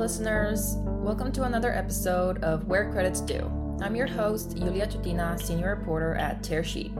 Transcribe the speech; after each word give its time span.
listeners. 0.00 0.76
Welcome 0.86 1.30
to 1.32 1.42
another 1.42 1.74
episode 1.74 2.42
of 2.42 2.66
Where 2.66 2.90
Credits 2.90 3.20
Due. 3.20 3.76
I'm 3.82 3.94
your 3.94 4.06
host, 4.06 4.56
Iulia 4.56 4.90
Ciutina, 4.90 5.38
senior 5.38 5.76
reporter 5.76 6.14
at 6.14 6.42
Tearsheet. 6.42 6.96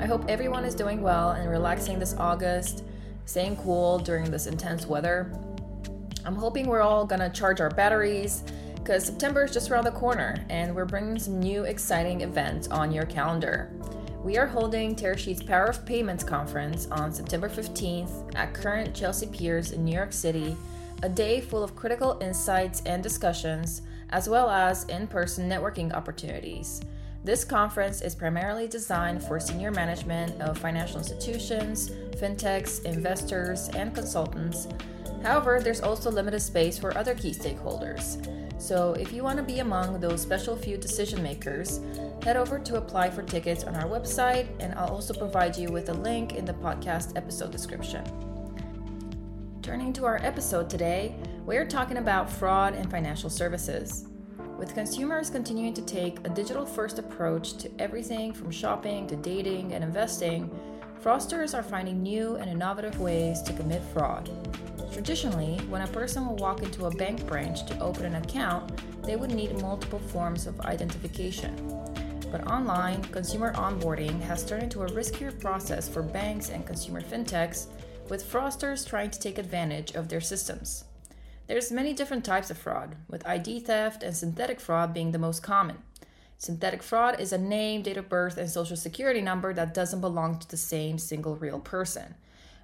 I 0.00 0.06
hope 0.06 0.26
everyone 0.28 0.64
is 0.64 0.76
doing 0.76 1.02
well 1.02 1.32
and 1.32 1.50
relaxing 1.50 1.98
this 1.98 2.14
August, 2.14 2.84
staying 3.24 3.56
cool 3.56 3.98
during 3.98 4.30
this 4.30 4.46
intense 4.46 4.86
weather. 4.86 5.32
I'm 6.24 6.36
hoping 6.36 6.68
we're 6.68 6.80
all 6.80 7.04
gonna 7.04 7.28
charge 7.28 7.60
our 7.60 7.70
batteries 7.70 8.44
because 8.76 9.04
September 9.04 9.42
is 9.42 9.52
just 9.52 9.72
around 9.72 9.82
the 9.82 9.90
corner 9.90 10.36
and 10.48 10.76
we're 10.76 10.84
bringing 10.84 11.18
some 11.18 11.40
new 11.40 11.64
exciting 11.64 12.20
events 12.20 12.68
on 12.68 12.92
your 12.92 13.06
calendar. 13.06 13.68
We 14.22 14.38
are 14.38 14.46
holding 14.46 14.94
Tearsheet's 14.94 15.42
Power 15.42 15.64
of 15.64 15.84
Payments 15.84 16.22
conference 16.22 16.86
on 16.92 17.12
September 17.12 17.48
15th 17.48 18.36
at 18.36 18.54
current 18.54 18.94
Chelsea 18.94 19.26
Piers 19.26 19.72
in 19.72 19.84
New 19.84 19.96
York 19.96 20.12
City, 20.12 20.56
a 21.02 21.08
day 21.08 21.40
full 21.40 21.62
of 21.62 21.74
critical 21.74 22.18
insights 22.20 22.82
and 22.86 23.02
discussions, 23.02 23.82
as 24.10 24.28
well 24.28 24.48
as 24.48 24.84
in 24.84 25.06
person 25.06 25.48
networking 25.48 25.92
opportunities. 25.92 26.80
This 27.24 27.44
conference 27.44 28.02
is 28.02 28.14
primarily 28.14 28.66
designed 28.66 29.22
for 29.22 29.38
senior 29.38 29.70
management 29.70 30.40
of 30.40 30.58
financial 30.58 30.98
institutions, 30.98 31.90
fintechs, 32.16 32.84
investors, 32.84 33.68
and 33.74 33.94
consultants. 33.94 34.66
However, 35.22 35.60
there's 35.60 35.80
also 35.80 36.10
limited 36.10 36.40
space 36.40 36.78
for 36.78 36.96
other 36.96 37.14
key 37.14 37.30
stakeholders. 37.30 38.28
So, 38.60 38.94
if 38.94 39.12
you 39.12 39.22
want 39.22 39.38
to 39.38 39.42
be 39.42 39.58
among 39.60 40.00
those 40.00 40.20
special 40.20 40.56
few 40.56 40.76
decision 40.76 41.22
makers, 41.22 41.80
head 42.22 42.36
over 42.36 42.58
to 42.58 42.76
apply 42.76 43.10
for 43.10 43.22
tickets 43.22 43.64
on 43.64 43.74
our 43.74 43.88
website, 43.88 44.46
and 44.60 44.74
I'll 44.74 44.88
also 44.88 45.14
provide 45.14 45.56
you 45.56 45.68
with 45.68 45.88
a 45.88 45.94
link 45.94 46.34
in 46.34 46.44
the 46.44 46.54
podcast 46.54 47.16
episode 47.16 47.50
description. 47.50 48.31
Turning 49.62 49.92
to 49.92 50.04
our 50.04 50.16
episode 50.24 50.68
today, 50.68 51.14
we're 51.46 51.64
talking 51.64 51.98
about 51.98 52.28
fraud 52.28 52.74
in 52.74 52.90
financial 52.90 53.30
services. 53.30 54.08
With 54.58 54.74
consumers 54.74 55.30
continuing 55.30 55.72
to 55.74 55.82
take 55.82 56.18
a 56.26 56.30
digital 56.30 56.66
first 56.66 56.98
approach 56.98 57.56
to 57.58 57.70
everything 57.78 58.32
from 58.32 58.50
shopping 58.50 59.06
to 59.06 59.14
dating 59.14 59.72
and 59.72 59.84
investing, 59.84 60.50
fraudsters 61.00 61.56
are 61.56 61.62
finding 61.62 62.02
new 62.02 62.34
and 62.34 62.50
innovative 62.50 62.98
ways 62.98 63.40
to 63.42 63.52
commit 63.52 63.84
fraud. 63.92 64.28
Traditionally, 64.92 65.58
when 65.68 65.82
a 65.82 65.86
person 65.86 66.26
will 66.26 66.36
walk 66.36 66.64
into 66.64 66.86
a 66.86 66.96
bank 66.96 67.24
branch 67.28 67.64
to 67.66 67.78
open 67.78 68.04
an 68.04 68.16
account, 68.16 68.72
they 69.04 69.14
would 69.14 69.30
need 69.30 69.62
multiple 69.62 70.00
forms 70.00 70.48
of 70.48 70.60
identification. 70.62 71.54
But 72.32 72.48
online, 72.48 73.00
consumer 73.04 73.52
onboarding 73.52 74.20
has 74.22 74.44
turned 74.44 74.64
into 74.64 74.82
a 74.82 74.90
riskier 74.90 75.38
process 75.40 75.88
for 75.88 76.02
banks 76.02 76.48
and 76.48 76.66
consumer 76.66 77.00
fintechs, 77.00 77.68
with 78.08 78.30
fraudsters 78.30 78.86
trying 78.86 79.10
to 79.10 79.20
take 79.20 79.38
advantage 79.38 79.92
of 79.92 80.08
their 80.08 80.20
systems. 80.20 80.84
There's 81.46 81.72
many 81.72 81.92
different 81.92 82.24
types 82.24 82.50
of 82.50 82.58
fraud, 82.58 82.96
with 83.08 83.26
ID 83.26 83.60
theft 83.60 84.02
and 84.02 84.16
synthetic 84.16 84.60
fraud 84.60 84.94
being 84.94 85.12
the 85.12 85.18
most 85.18 85.42
common. 85.42 85.78
Synthetic 86.38 86.82
fraud 86.82 87.20
is 87.20 87.32
a 87.32 87.38
name, 87.38 87.82
date 87.82 87.96
of 87.96 88.08
birth, 88.08 88.36
and 88.36 88.50
social 88.50 88.76
security 88.76 89.20
number 89.20 89.52
that 89.54 89.74
doesn't 89.74 90.00
belong 90.00 90.38
to 90.38 90.48
the 90.48 90.56
same 90.56 90.98
single 90.98 91.36
real 91.36 91.60
person. 91.60 92.14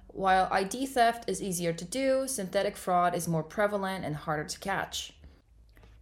While 0.07 0.49
ID 0.51 0.87
theft 0.87 1.29
is 1.29 1.41
easier 1.41 1.71
to 1.71 1.85
do, 1.85 2.27
synthetic 2.27 2.75
fraud 2.75 3.15
is 3.15 3.27
more 3.27 3.43
prevalent 3.43 4.03
and 4.03 4.15
harder 4.15 4.43
to 4.43 4.59
catch. 4.59 5.13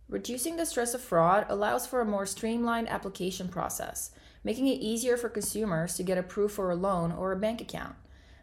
Reducing 0.10 0.56
the 0.56 0.66
stress 0.66 0.94
of 0.94 1.02
fraud 1.02 1.46
allows 1.50 1.86
for 1.86 2.00
a 2.00 2.06
more 2.06 2.26
streamlined 2.26 2.90
application 2.90 3.50
process, 3.50 4.12
making 4.44 4.68
it 4.68 4.80
easier 4.80 5.18
for 5.18 5.28
consumers 5.28 5.96
to 5.96 6.04
get 6.04 6.18
approved 6.18 6.54
for 6.54 6.72
a 6.72 6.76
loan 6.76 7.12
or 7.12 7.32
a 7.32 7.38
bank 7.38 7.60
account. 7.60 7.96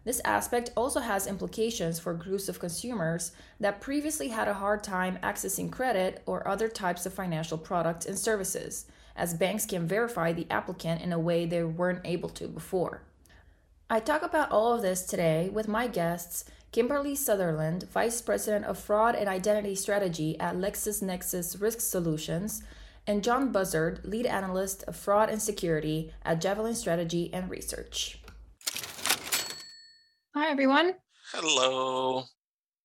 This 0.05 0.21
aspect 0.25 0.71
also 0.77 1.01
has 1.01 1.27
implications 1.27 1.99
for 1.99 2.13
groups 2.13 2.49
of 2.49 2.61
consumers 2.61 3.33
that 3.59 3.81
previously 3.81 4.29
had 4.29 4.49
a 4.49 4.55
hard 4.55 4.85
time 4.85 5.19
accessing 5.23 5.73
credit 5.73 6.23
or 6.27 6.47
other 6.47 6.69
types 6.69 7.07
of 7.07 7.15
financial 7.15 7.57
products 7.57 8.05
and 8.05 8.19
services, 8.19 8.85
as 9.17 9.33
banks 9.33 9.65
can 9.65 9.89
verify 9.89 10.33
the 10.33 10.47
applicant 10.51 11.01
in 11.01 11.13
a 11.13 11.19
way 11.19 11.47
they 11.47 11.65
weren't 11.65 12.03
able 12.05 12.29
to 12.29 12.49
before. 12.49 13.03
I 13.89 14.01
talk 14.01 14.23
about 14.23 14.51
all 14.51 14.75
of 14.75 14.83
this 14.83 15.05
today 15.07 15.49
with 15.51 15.69
my 15.69 15.87
guests, 15.87 16.45
Kimberly 16.73 17.15
Sutherland, 17.15 17.85
Vice 17.85 18.21
President 18.21 18.65
of 18.67 18.79
Fraud 18.79 19.15
and 19.15 19.29
Identity 19.29 19.75
Strategy 19.75 20.39
at 20.41 20.57
LexisNexis 20.57 21.61
Risk 21.61 21.81
Solutions, 21.81 22.63
and 23.07 23.23
John 23.23 23.53
Buzzard, 23.53 24.01
Lead 24.05 24.27
Analyst 24.27 24.83
of 24.85 24.97
Fraud 24.97 25.31
and 25.31 25.41
Security 25.41 26.13
at 26.25 26.41
Javelin 26.41 26.75
Strategy 26.75 27.31
and 27.33 27.49
Research. 27.49 28.19
Hi, 30.37 30.51
everyone. 30.51 30.95
Hello. 31.31 32.25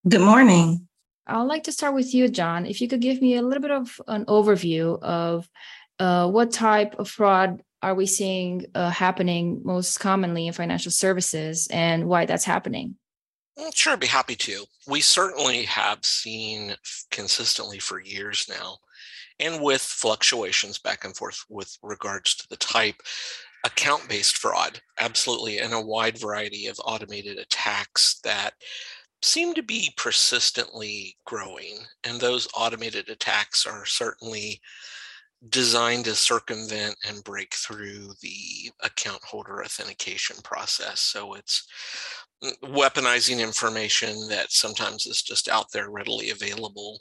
Good 0.08 0.22
morning. 0.22 0.88
I'd 1.26 1.42
like 1.42 1.64
to 1.64 1.72
start 1.72 1.96
with 1.96 2.14
you, 2.14 2.28
John. 2.28 2.68
If 2.68 2.80
you 2.80 2.88
could 2.88 3.02
give 3.02 3.24
me 3.24 3.38
a 3.38 3.42
little 3.42 3.64
bit 3.64 3.72
of 3.72 4.00
an 4.08 4.26
overview 4.26 5.02
of 5.02 5.50
uh, 5.98 6.30
what 6.30 6.52
type 6.52 7.00
of 7.00 7.10
fraud 7.10 7.64
are 7.82 7.96
we 7.96 8.06
seeing 8.06 8.68
uh, 8.76 8.92
happening 8.92 9.62
most 9.66 10.00
commonly 10.00 10.46
in 10.46 10.54
financial 10.54 10.92
services 10.92 11.68
and 11.72 12.08
why 12.08 12.28
that's 12.28 12.46
happening? 12.46 12.98
Mm, 13.58 13.76
sure, 13.76 13.94
I'd 13.94 14.00
be 14.00 14.06
happy 14.06 14.36
to. 14.36 14.66
We 14.88 15.02
certainly 15.02 15.64
have 15.64 16.06
seen 16.06 16.76
consistently 17.10 17.80
for 17.80 18.00
years 18.00 18.46
now, 18.48 18.78
and 19.40 19.64
with 19.64 19.82
fluctuations 19.82 20.78
back 20.78 21.04
and 21.04 21.18
forth 21.18 21.44
with 21.50 21.76
regards 21.82 22.36
to 22.36 22.48
the 22.48 22.58
type, 22.58 23.02
account 23.66 24.08
based 24.08 24.38
fraud, 24.38 24.82
absolutely, 25.00 25.60
and 25.60 25.74
a 25.74 25.82
wide 25.82 26.18
variety 26.18 26.68
of 26.68 26.80
automated 26.84 27.38
attacks 27.38 28.20
that 28.24 28.54
seem 29.22 29.54
to 29.54 29.64
be 29.64 29.94
persistently 29.98 31.16
growing. 31.26 31.80
And 32.04 32.20
those 32.20 32.48
automated 32.56 33.10
attacks 33.10 33.66
are 33.66 33.86
certainly 33.86 34.62
designed 35.48 36.06
to 36.06 36.16
circumvent 36.16 36.96
and 37.08 37.24
break 37.24 37.54
through 37.54 38.10
the 38.22 38.72
account 38.84 39.24
holder 39.24 39.64
authentication 39.64 40.36
process. 40.44 41.00
So 41.00 41.34
it's 41.36 41.66
mm, 42.44 42.54
weaponizing 42.64 43.40
information 43.40 44.28
that 44.30 44.52
sometimes 44.52 45.06
is 45.06 45.22
just 45.22 45.48
out 45.48 45.68
there 45.74 45.90
readily 45.90 46.32
available 46.32 47.00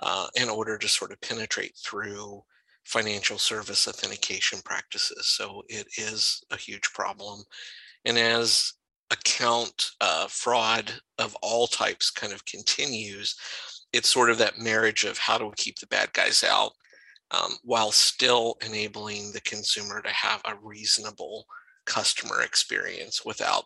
uh, 0.00 0.28
in 0.34 0.48
order 0.48 0.78
to 0.78 0.88
sort 0.88 1.12
of 1.12 1.20
penetrate 1.20 1.76
through 1.76 2.42
financial 2.88 3.36
service 3.36 3.86
authentication 3.86 4.60
practices. 4.64 5.28
So 5.36 5.62
it 5.68 5.86
is 5.98 6.42
a 6.50 6.56
huge 6.56 6.90
problem. 6.94 7.42
And 8.06 8.16
as 8.16 8.72
account 9.10 9.90
uh, 10.00 10.26
fraud 10.28 10.90
of 11.18 11.36
all 11.42 11.66
types 11.66 12.10
kind 12.10 12.32
of 12.32 12.46
continues, 12.46 13.36
it's 13.92 14.08
sort 14.08 14.30
of 14.30 14.38
that 14.38 14.58
marriage 14.58 15.04
of 15.04 15.18
how 15.18 15.36
do 15.36 15.44
we 15.44 15.52
keep 15.56 15.78
the 15.78 15.86
bad 15.88 16.12
guys 16.14 16.42
out 16.42 16.72
um, 17.30 17.52
while 17.62 17.92
still 17.92 18.56
enabling 18.64 19.32
the 19.32 19.40
consumer 19.42 20.00
to 20.00 20.10
have 20.10 20.40
a 20.46 20.54
reasonable 20.62 21.44
customer 21.84 22.40
experience 22.40 23.22
without 23.22 23.64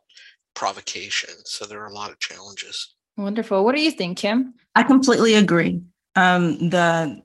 provocation. 0.54 1.34
So 1.44 1.64
there 1.64 1.80
are 1.80 1.90
a 1.90 1.94
lot 1.94 2.10
of 2.10 2.18
challenges. 2.18 2.94
Wonderful. 3.16 3.64
What 3.64 3.76
do 3.76 3.82
you 3.82 3.92
think, 3.92 4.18
Kim? 4.18 4.54
I 4.74 4.82
completely 4.82 5.34
agree. 5.34 5.80
Um, 6.16 6.70
the 6.70 7.22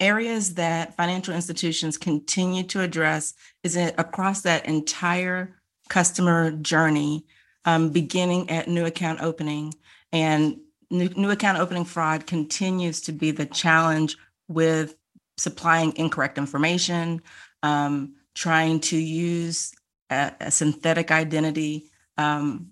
areas 0.00 0.54
that 0.54 0.96
financial 0.96 1.34
institutions 1.34 1.98
continue 1.98 2.62
to 2.64 2.80
address 2.80 3.34
is 3.62 3.76
across 3.76 4.42
that 4.42 4.66
entire 4.66 5.60
customer 5.88 6.50
journey, 6.52 7.26
um, 7.66 7.90
beginning 7.90 8.48
at 8.50 8.68
new 8.68 8.86
account 8.86 9.20
opening. 9.20 9.74
And 10.12 10.58
new, 10.90 11.08
new 11.10 11.30
account 11.30 11.58
opening 11.58 11.84
fraud 11.84 12.26
continues 12.26 13.02
to 13.02 13.12
be 13.12 13.30
the 13.30 13.46
challenge 13.46 14.16
with 14.48 14.96
supplying 15.36 15.94
incorrect 15.96 16.38
information, 16.38 17.20
um, 17.62 18.14
trying 18.34 18.80
to 18.80 18.96
use 18.96 19.72
a, 20.10 20.32
a 20.40 20.50
synthetic 20.50 21.10
identity, 21.10 21.90
um, 22.16 22.70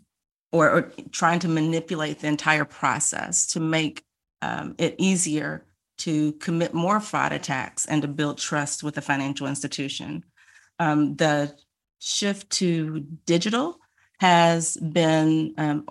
or, 0.51 0.71
or, 0.71 0.93
trying 1.13 1.39
to 1.41 1.49
manipulate 1.49 2.21
the 2.21 2.27
entire 2.27 2.65
process 2.65 3.47
to 3.49 3.61
make 3.61 4.03
um, 4.41 4.75
it 4.79 4.95
easier 4.99 5.65
to 5.99 6.33
commit 6.35 6.75
more 6.75 7.01
fraud 7.01 7.33
attacks 7.33 7.87
and 7.87 8.03
to 8.03 8.09
build 8.09 8.39
trust 8.39 8.83
with 8.83 8.95
the 8.95 9.03
financial 9.03 9.47
institution. 9.47 10.25
Um, 10.79 11.17
the 11.17 11.55
shift 11.99 12.51
to 12.51 13.01
digital 13.27 13.79
has 14.21 14.77
been 14.77 15.55
um, 15.59 15.87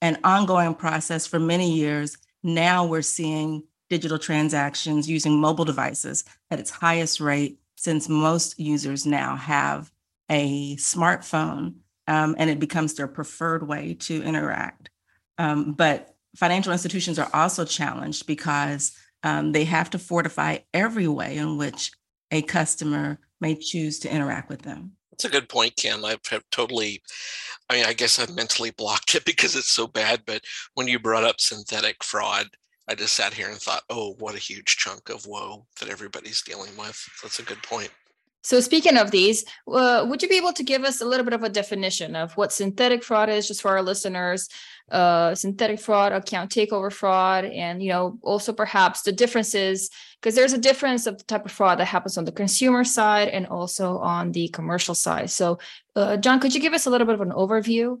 an 0.00 0.18
ongoing 0.24 0.74
process 0.74 1.26
for 1.26 1.38
many 1.38 1.72
years. 1.72 2.16
Now 2.42 2.86
we're 2.86 3.02
seeing 3.02 3.64
digital 3.88 4.18
transactions 4.18 5.10
using 5.10 5.40
mobile 5.40 5.64
devices 5.64 6.24
at 6.50 6.60
its 6.60 6.70
highest 6.70 7.20
rate 7.20 7.58
since 7.76 8.08
most 8.08 8.58
users 8.58 9.04
now 9.04 9.36
have 9.36 9.90
a 10.30 10.76
smartphone 10.76 11.74
um, 12.06 12.34
and 12.38 12.48
it 12.48 12.60
becomes 12.60 12.94
their 12.94 13.08
preferred 13.08 13.66
way 13.66 13.94
to 13.94 14.22
interact. 14.22 14.90
Um, 15.38 15.72
but 15.72 16.14
financial 16.36 16.72
institutions 16.72 17.18
are 17.18 17.30
also 17.32 17.64
challenged 17.64 18.26
because 18.26 18.92
um, 19.22 19.52
they 19.52 19.64
have 19.64 19.90
to 19.90 19.98
fortify 19.98 20.58
every 20.72 21.08
way 21.08 21.36
in 21.36 21.56
which 21.56 21.92
a 22.30 22.42
customer 22.42 23.18
may 23.40 23.54
choose 23.54 23.98
to 24.00 24.14
interact 24.14 24.48
with 24.48 24.62
them. 24.62 24.92
That's 25.10 25.24
a 25.24 25.28
good 25.28 25.48
point, 25.48 25.76
Kim. 25.76 26.04
I've 26.04 26.20
totally, 26.50 27.02
I 27.68 27.76
mean, 27.76 27.84
I 27.84 27.92
guess 27.92 28.18
I've 28.18 28.34
mentally 28.34 28.70
blocked 28.76 29.14
it 29.14 29.24
because 29.24 29.56
it's 29.56 29.70
so 29.70 29.86
bad. 29.86 30.22
But 30.26 30.42
when 30.74 30.88
you 30.88 30.98
brought 30.98 31.24
up 31.24 31.40
synthetic 31.40 32.02
fraud, 32.02 32.48
I 32.88 32.94
just 32.94 33.14
sat 33.14 33.34
here 33.34 33.48
and 33.48 33.58
thought, 33.58 33.82
oh, 33.90 34.14
what 34.18 34.34
a 34.34 34.38
huge 34.38 34.76
chunk 34.76 35.10
of 35.10 35.26
woe 35.26 35.66
that 35.78 35.90
everybody's 35.90 36.42
dealing 36.42 36.76
with. 36.76 37.00
That's 37.22 37.38
a 37.38 37.44
good 37.44 37.62
point. 37.62 37.90
So, 38.42 38.60
speaking 38.60 38.96
of 38.96 39.10
these, 39.10 39.44
uh, 39.70 40.06
would 40.08 40.22
you 40.22 40.28
be 40.28 40.36
able 40.36 40.52
to 40.54 40.62
give 40.62 40.84
us 40.84 41.00
a 41.00 41.04
little 41.04 41.24
bit 41.24 41.34
of 41.34 41.42
a 41.42 41.48
definition 41.48 42.16
of 42.16 42.32
what 42.36 42.52
synthetic 42.52 43.04
fraud 43.04 43.28
is, 43.28 43.46
just 43.46 43.62
for 43.62 43.70
our 43.70 43.82
listeners? 43.82 44.48
Uh, 44.90 45.34
synthetic 45.34 45.78
fraud, 45.78 46.12
account 46.12 46.50
takeover 46.50 46.92
fraud, 46.92 47.44
and 47.44 47.82
you 47.82 47.90
know 47.90 48.18
also 48.22 48.52
perhaps 48.52 49.02
the 49.02 49.12
differences 49.12 49.90
because 50.20 50.34
there's 50.34 50.52
a 50.52 50.58
difference 50.58 51.06
of 51.06 51.16
the 51.18 51.24
type 51.24 51.44
of 51.44 51.52
fraud 51.52 51.78
that 51.78 51.86
happens 51.86 52.18
on 52.18 52.24
the 52.24 52.32
consumer 52.32 52.84
side 52.84 53.28
and 53.28 53.46
also 53.46 53.98
on 53.98 54.32
the 54.32 54.48
commercial 54.48 54.94
side. 54.94 55.30
So, 55.30 55.58
uh, 55.96 56.16
John, 56.16 56.40
could 56.40 56.54
you 56.54 56.60
give 56.60 56.74
us 56.74 56.86
a 56.86 56.90
little 56.90 57.06
bit 57.06 57.14
of 57.14 57.20
an 57.20 57.30
overview? 57.30 57.98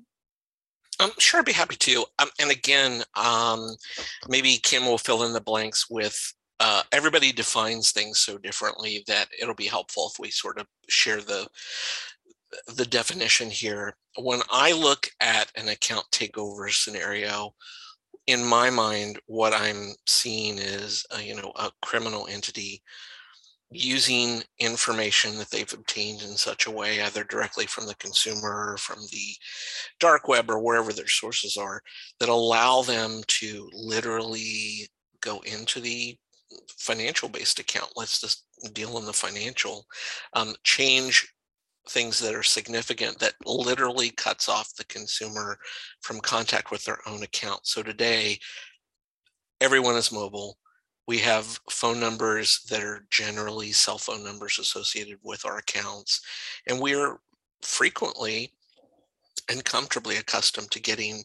Um, 1.00 1.12
sure, 1.18 1.40
I'd 1.40 1.46
be 1.46 1.52
happy 1.52 1.76
to. 1.76 2.04
Um, 2.18 2.28
and 2.38 2.50
again, 2.50 3.02
um, 3.14 3.74
maybe 4.28 4.58
Kim 4.58 4.84
will 4.84 4.98
fill 4.98 5.22
in 5.22 5.32
the 5.32 5.40
blanks 5.40 5.88
with 5.88 6.34
uh, 6.60 6.82
everybody 6.92 7.32
defines 7.32 7.90
things 7.90 8.20
so 8.20 8.38
differently 8.38 9.02
that 9.06 9.28
it'll 9.40 9.54
be 9.54 9.66
helpful 9.66 10.10
if 10.12 10.20
we 10.20 10.30
sort 10.30 10.58
of 10.58 10.66
share 10.88 11.20
the 11.20 11.48
the 12.74 12.84
definition 12.84 13.48
here. 13.48 13.96
When 14.18 14.40
I 14.50 14.72
look 14.72 15.08
at 15.20 15.50
an 15.56 15.68
account 15.68 16.04
takeover 16.12 16.70
scenario, 16.70 17.54
in 18.26 18.44
my 18.44 18.70
mind, 18.70 19.18
what 19.26 19.54
I'm 19.54 19.92
seeing 20.06 20.58
is, 20.58 21.04
a, 21.12 21.22
you 21.22 21.36
know, 21.36 21.52
a 21.56 21.70
criminal 21.82 22.26
entity 22.28 22.82
using 23.70 24.42
information 24.58 25.38
that 25.38 25.48
they've 25.50 25.72
obtained 25.72 26.22
in 26.22 26.36
such 26.36 26.66
a 26.66 26.70
way, 26.70 27.00
either 27.02 27.22
directly 27.24 27.66
from 27.66 27.86
the 27.86 27.94
consumer 27.96 28.72
or 28.72 28.76
from 28.76 28.98
the 29.12 29.34
dark 30.00 30.26
web 30.26 30.50
or 30.50 30.58
wherever 30.58 30.92
their 30.92 31.08
sources 31.08 31.56
are, 31.56 31.80
that 32.18 32.28
allow 32.28 32.82
them 32.82 33.22
to 33.28 33.70
literally 33.72 34.88
go 35.20 35.40
into 35.40 35.80
the 35.80 36.16
financial 36.76 37.28
based 37.28 37.58
account. 37.58 37.92
Let's 37.96 38.20
just 38.20 38.44
deal 38.72 38.98
in 38.98 39.06
the 39.06 39.12
financial, 39.12 39.86
um, 40.34 40.54
change 40.64 41.32
things 41.88 42.18
that 42.20 42.34
are 42.34 42.42
significant 42.42 43.18
that 43.18 43.34
literally 43.44 44.10
cuts 44.10 44.48
off 44.48 44.74
the 44.76 44.84
consumer 44.84 45.58
from 46.02 46.20
contact 46.20 46.70
with 46.70 46.84
their 46.84 46.98
own 47.06 47.22
account. 47.22 47.66
So 47.66 47.82
today, 47.82 48.38
everyone 49.60 49.96
is 49.96 50.12
mobile. 50.12 50.58
We 51.06 51.18
have 51.18 51.58
phone 51.70 51.98
numbers 51.98 52.60
that 52.70 52.82
are 52.82 53.06
generally 53.10 53.72
cell 53.72 53.98
phone 53.98 54.22
numbers 54.22 54.58
associated 54.58 55.18
with 55.22 55.44
our 55.44 55.58
accounts. 55.58 56.20
And 56.68 56.80
we're 56.80 57.18
frequently 57.62 58.52
and 59.50 59.64
comfortably 59.64 60.16
accustomed 60.16 60.70
to 60.70 60.80
getting 60.80 61.24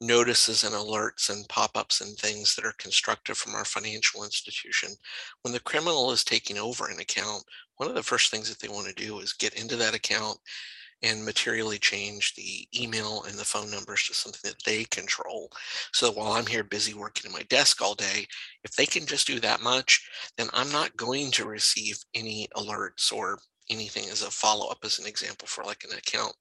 notices 0.00 0.64
and 0.64 0.74
alerts 0.74 1.28
and 1.30 1.48
pop-ups 1.48 2.00
and 2.00 2.16
things 2.16 2.54
that 2.54 2.64
are 2.64 2.74
constructed 2.78 3.36
from 3.36 3.54
our 3.54 3.64
financial 3.64 4.24
institution. 4.24 4.90
When 5.42 5.52
the 5.52 5.60
criminal 5.60 6.10
is 6.10 6.24
taking 6.24 6.58
over 6.58 6.88
an 6.88 7.00
account, 7.00 7.44
one 7.76 7.88
of 7.88 7.94
the 7.94 8.02
first 8.02 8.30
things 8.30 8.48
that 8.48 8.60
they 8.60 8.72
want 8.72 8.86
to 8.88 8.94
do 8.94 9.18
is 9.20 9.32
get 9.32 9.54
into 9.54 9.76
that 9.76 9.94
account 9.94 10.38
and 11.02 11.24
materially 11.24 11.78
change 11.78 12.34
the 12.34 12.68
email 12.78 13.24
and 13.26 13.38
the 13.38 13.44
phone 13.44 13.70
numbers 13.70 14.06
to 14.06 14.14
something 14.14 14.40
that 14.44 14.62
they 14.64 14.84
control. 14.84 15.50
So 15.92 16.12
while 16.12 16.32
I'm 16.32 16.46
here 16.46 16.64
busy 16.64 16.92
working 16.92 17.30
at 17.30 17.32
my 17.32 17.42
desk 17.44 17.80
all 17.80 17.94
day, 17.94 18.26
if 18.64 18.72
they 18.76 18.86
can 18.86 19.06
just 19.06 19.26
do 19.26 19.40
that 19.40 19.62
much, 19.62 20.06
then 20.36 20.48
I'm 20.52 20.70
not 20.70 20.96
going 20.96 21.30
to 21.32 21.46
receive 21.46 21.98
any 22.14 22.48
alerts 22.54 23.12
or 23.12 23.38
anything 23.70 24.10
as 24.10 24.22
a 24.22 24.30
follow-up 24.30 24.78
as 24.84 24.98
an 24.98 25.06
example 25.06 25.48
for 25.48 25.64
like 25.64 25.84
an 25.84 25.96
account 25.96 26.34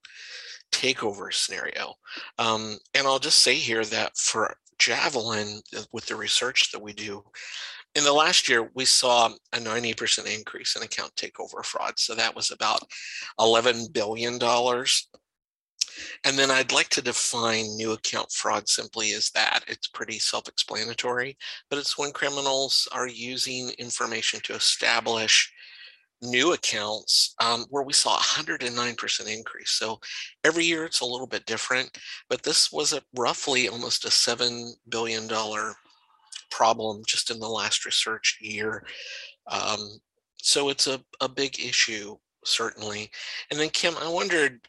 takeover 0.71 1.33
scenario. 1.33 1.93
Um, 2.37 2.77
and 2.93 3.07
I'll 3.07 3.19
just 3.19 3.41
say 3.41 3.55
here 3.55 3.83
that 3.85 4.17
for 4.17 4.55
Javelin, 4.77 5.61
uh, 5.77 5.83
with 5.91 6.05
the 6.05 6.15
research 6.15 6.71
that 6.71 6.81
we 6.81 6.93
do, 6.93 7.23
in 7.95 8.03
the 8.03 8.13
last 8.13 8.47
year, 8.47 8.69
we 8.75 8.85
saw 8.85 9.29
a 9.53 9.57
90% 9.57 10.33
increase 10.33 10.75
in 10.75 10.83
account 10.83 11.15
takeover 11.15 11.65
fraud. 11.65 11.93
So 11.97 12.13
that 12.15 12.35
was 12.35 12.51
about 12.51 12.83
$11 13.39 13.91
billion. 13.91 14.39
And 16.23 16.37
then 16.37 16.51
I'd 16.51 16.71
like 16.71 16.89
to 16.89 17.01
define 17.01 17.75
new 17.75 17.91
account 17.91 18.31
fraud 18.31 18.69
simply 18.69 19.13
as 19.13 19.31
that. 19.31 19.61
It's 19.67 19.87
pretty 19.87 20.19
self 20.19 20.47
explanatory, 20.47 21.37
but 21.69 21.79
it's 21.79 21.97
when 21.97 22.11
criminals 22.11 22.87
are 22.91 23.07
using 23.07 23.71
information 23.79 24.39
to 24.43 24.53
establish 24.53 25.51
new 26.21 26.53
accounts 26.53 27.33
um, 27.41 27.65
where 27.69 27.83
we 27.83 27.93
saw 27.93 28.17
a 28.17 28.21
109% 28.21 29.27
increase. 29.27 29.71
So 29.71 29.99
every 30.43 30.65
year 30.65 30.85
it's 30.85 31.01
a 31.01 31.05
little 31.05 31.27
bit 31.27 31.45
different, 31.45 31.97
but 32.29 32.43
this 32.43 32.71
was 32.71 32.93
a 32.93 33.01
roughly 33.15 33.69
almost 33.69 34.05
a 34.05 34.09
$7 34.09 34.71
billion 34.89 35.29
problem 36.51 37.03
just 37.07 37.31
in 37.31 37.39
the 37.39 37.47
last 37.47 37.85
research 37.85 38.37
year. 38.41 38.83
Um, 39.47 39.99
so 40.37 40.69
it's 40.69 40.87
a, 40.87 41.01
a 41.21 41.29
big 41.29 41.59
issue, 41.59 42.17
certainly. 42.45 43.11
And 43.51 43.59
then, 43.59 43.69
Kim, 43.69 43.95
I 43.97 44.07
wondered 44.09 44.61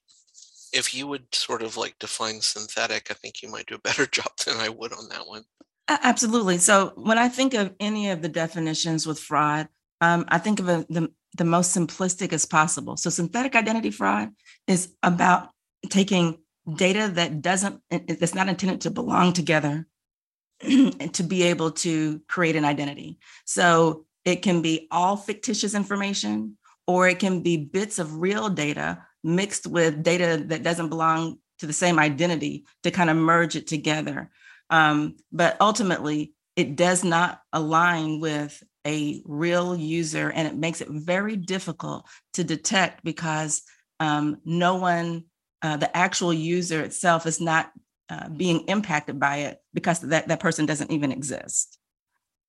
if 0.72 0.94
you 0.94 1.06
would 1.06 1.34
sort 1.34 1.62
of 1.62 1.76
like 1.76 1.98
define 1.98 2.40
synthetic. 2.40 3.08
I 3.10 3.14
think 3.14 3.42
you 3.42 3.50
might 3.50 3.66
do 3.66 3.74
a 3.74 3.80
better 3.80 4.06
job 4.10 4.30
than 4.44 4.56
I 4.58 4.68
would 4.68 4.92
on 4.92 5.08
that 5.08 5.26
one. 5.26 5.44
Absolutely. 5.88 6.58
So 6.58 6.92
when 6.94 7.18
I 7.18 7.28
think 7.28 7.52
of 7.54 7.74
any 7.80 8.10
of 8.10 8.22
the 8.22 8.28
definitions 8.28 9.06
with 9.06 9.18
fraud, 9.18 9.68
um, 10.00 10.24
I 10.28 10.38
think 10.38 10.60
of 10.60 10.68
a, 10.68 10.86
the 10.88 11.10
the 11.36 11.44
most 11.44 11.76
simplistic 11.76 12.32
as 12.32 12.44
possible. 12.44 12.96
So 12.96 13.10
synthetic 13.10 13.54
identity 13.54 13.90
fraud 13.90 14.30
is 14.66 14.92
about 15.02 15.48
taking 15.88 16.38
data 16.76 17.10
that 17.14 17.40
doesn't 17.40 17.80
that's 17.90 18.34
not 18.34 18.48
intended 18.48 18.82
to 18.82 18.90
belong 18.90 19.32
together 19.32 19.86
to 20.60 21.22
be 21.22 21.44
able 21.44 21.70
to 21.70 22.20
create 22.28 22.56
an 22.56 22.64
identity. 22.64 23.18
So 23.44 24.04
it 24.24 24.42
can 24.42 24.62
be 24.62 24.88
all 24.90 25.16
fictitious 25.16 25.74
information 25.74 26.58
or 26.86 27.08
it 27.08 27.18
can 27.18 27.42
be 27.42 27.56
bits 27.56 27.98
of 27.98 28.20
real 28.20 28.48
data 28.48 29.04
mixed 29.22 29.66
with 29.66 30.02
data 30.02 30.42
that 30.46 30.62
doesn't 30.62 30.88
belong 30.88 31.38
to 31.58 31.66
the 31.66 31.72
same 31.72 31.98
identity 31.98 32.64
to 32.82 32.90
kind 32.90 33.10
of 33.10 33.16
merge 33.16 33.56
it 33.56 33.66
together. 33.66 34.30
Um, 34.70 35.16
but 35.32 35.56
ultimately, 35.60 36.34
it 36.56 36.76
does 36.76 37.04
not 37.04 37.40
align 37.52 38.20
with 38.20 38.62
a 38.86 39.22
real 39.26 39.76
user 39.76 40.30
and 40.30 40.48
it 40.48 40.56
makes 40.56 40.80
it 40.80 40.88
very 40.90 41.36
difficult 41.36 42.06
to 42.34 42.44
detect 42.44 43.04
because 43.04 43.62
um, 43.98 44.38
no 44.44 44.76
one, 44.76 45.24
uh, 45.62 45.76
the 45.76 45.94
actual 45.94 46.32
user 46.32 46.80
itself 46.80 47.26
is 47.26 47.40
not 47.40 47.70
uh, 48.08 48.28
being 48.28 48.60
impacted 48.68 49.20
by 49.20 49.36
it 49.38 49.58
because 49.74 50.00
that, 50.00 50.28
that 50.28 50.40
person 50.40 50.66
doesn't 50.66 50.90
even 50.90 51.12
exist. 51.12 51.78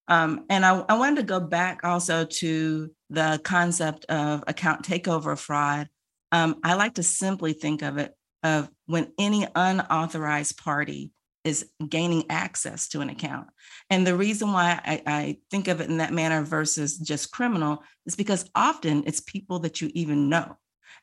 Um, 0.08 0.46
and 0.50 0.66
I, 0.66 0.84
I 0.90 0.98
wanted 0.98 1.18
to 1.18 1.24
go 1.24 1.40
back 1.40 1.82
also 1.84 2.26
to 2.26 2.92
the 3.10 3.40
concept 3.44 4.06
of 4.06 4.44
account 4.48 4.84
takeover 4.84 5.38
fraud. 5.38 5.90
Um, 6.32 6.58
I 6.64 6.74
like 6.74 6.96
to 6.96 7.04
simply 7.04 7.54
think 7.54 7.82
of 7.82 7.98
it 7.98 8.16
of 8.44 8.70
when 8.88 9.12
any 9.20 9.48
unauthorized 9.56 10.58
party 10.58 11.12
is 11.44 11.70
gaining 11.88 12.30
access 12.30 12.88
to 12.90 13.02
an 13.02 13.10
account. 13.10 13.48
And 13.90 14.06
the 14.06 14.16
reason 14.16 14.52
why 14.52 14.80
I, 14.84 15.02
I, 15.06 15.38
think 15.50 15.68
of 15.68 15.82
it 15.82 15.90
in 15.90 15.98
that 15.98 16.14
manner 16.14 16.44
versus 16.44 16.98
just 16.98 17.32
criminal 17.32 17.84
is 18.06 18.16
because 18.16 18.50
often 18.54 19.04
it's 19.08 19.22
people 19.22 19.60
that 19.60 19.82
you 19.82 19.90
even 19.94 20.30
know. 20.30 20.58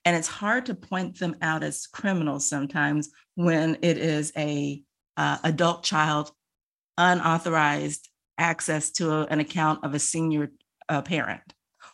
And 0.05 0.17
it's 0.17 0.29
hard 0.29 0.67
to 0.67 0.75
point 0.75 1.19
them 1.19 1.37
out 1.43 1.63
as 1.63 1.87
criminals 1.87 2.49
sometimes 2.49 3.11
when 3.35 3.79
it 3.83 3.99
is 3.99 4.33
a 4.37 4.83
uh, 5.17 5.39
adult 5.43 5.83
child 5.83 6.31
unauthorized 6.97 8.09
access 8.39 8.91
to 8.93 9.13
a, 9.13 9.25
an 9.27 9.41
account 9.41 9.85
of 9.85 9.95
a 9.95 9.99
senior 9.99 10.53
uh, 10.89 11.03
parent, 11.03 11.53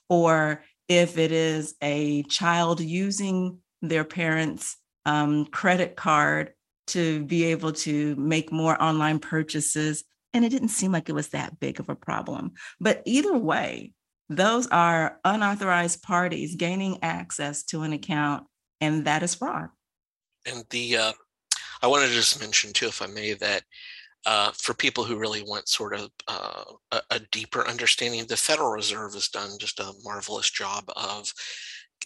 or 0.08 0.62
if 0.88 1.16
it 1.18 1.32
is 1.32 1.74
a 1.82 2.22
child 2.24 2.80
using 2.80 3.58
their 3.80 4.04
parents' 4.04 4.76
um, 5.06 5.46
credit 5.46 5.96
card 5.96 6.53
to 6.88 7.24
be 7.24 7.44
able 7.44 7.72
to 7.72 8.14
make 8.16 8.52
more 8.52 8.80
online 8.82 9.18
purchases. 9.18 10.04
And 10.32 10.44
it 10.44 10.50
didn't 10.50 10.68
seem 10.68 10.92
like 10.92 11.08
it 11.08 11.14
was 11.14 11.28
that 11.28 11.60
big 11.60 11.80
of 11.80 11.88
a 11.88 11.94
problem. 11.94 12.52
But 12.80 13.02
either 13.04 13.36
way, 13.36 13.92
those 14.28 14.66
are 14.68 15.18
unauthorized 15.24 16.02
parties 16.02 16.56
gaining 16.56 16.98
access 17.02 17.62
to 17.64 17.82
an 17.82 17.92
account, 17.92 18.44
and 18.80 19.04
that 19.04 19.22
is 19.22 19.34
fraud. 19.34 19.68
And 20.46 20.64
the, 20.70 20.96
uh, 20.96 21.12
I 21.82 21.86
wanted 21.86 22.08
to 22.08 22.14
just 22.14 22.40
mention 22.40 22.72
too, 22.72 22.86
if 22.86 23.02
I 23.02 23.06
may, 23.06 23.34
that 23.34 23.62
uh, 24.26 24.50
for 24.52 24.74
people 24.74 25.04
who 25.04 25.18
really 25.18 25.42
want 25.42 25.68
sort 25.68 25.94
of 25.94 26.10
uh, 26.28 26.64
a, 26.92 27.00
a, 27.10 27.20
deeper 27.30 27.66
understanding, 27.66 28.24
the 28.26 28.36
Federal 28.36 28.70
Reserve 28.70 29.12
has 29.12 29.28
done 29.28 29.50
just 29.58 29.80
a 29.80 29.92
marvelous 30.02 30.50
job 30.50 30.84
of 30.96 31.30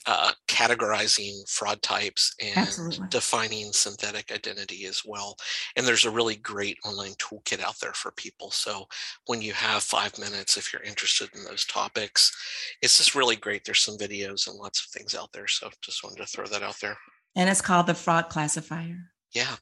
uh, 0.06 0.32
categorizing 0.46 1.48
fraud 1.48 1.82
types 1.82 2.34
and 2.40 2.56
Absolutely. 2.56 3.06
defining 3.10 3.72
synthetic 3.72 4.32
identity 4.32 4.86
as 4.86 5.02
well. 5.04 5.36
And 5.76 5.86
there's 5.86 6.04
a 6.04 6.10
really 6.10 6.36
great 6.36 6.78
online 6.84 7.14
toolkit 7.14 7.60
out 7.60 7.78
there 7.80 7.92
for 7.92 8.12
people. 8.12 8.50
So 8.50 8.86
when 9.26 9.42
you 9.42 9.52
have 9.52 9.82
five 9.82 10.18
minutes, 10.18 10.56
if 10.56 10.72
you're 10.72 10.82
interested 10.82 11.30
in 11.34 11.44
those 11.44 11.64
topics, 11.64 12.34
it's 12.82 12.98
just 12.98 13.14
really 13.14 13.36
great. 13.36 13.64
There's 13.64 13.82
some 13.82 13.98
videos 13.98 14.48
and 14.48 14.56
lots 14.56 14.84
of 14.84 14.90
things 14.90 15.14
out 15.14 15.32
there. 15.32 15.48
So 15.48 15.70
just 15.82 16.02
wanted 16.04 16.18
to 16.18 16.26
throw 16.26 16.46
that 16.46 16.62
out 16.62 16.80
there. 16.80 16.96
And 17.36 17.48
it's 17.48 17.60
called 17.60 17.86
the 17.86 17.94
fraud 17.94 18.28
classifier. 18.28 18.96
Yeah. 19.32 19.56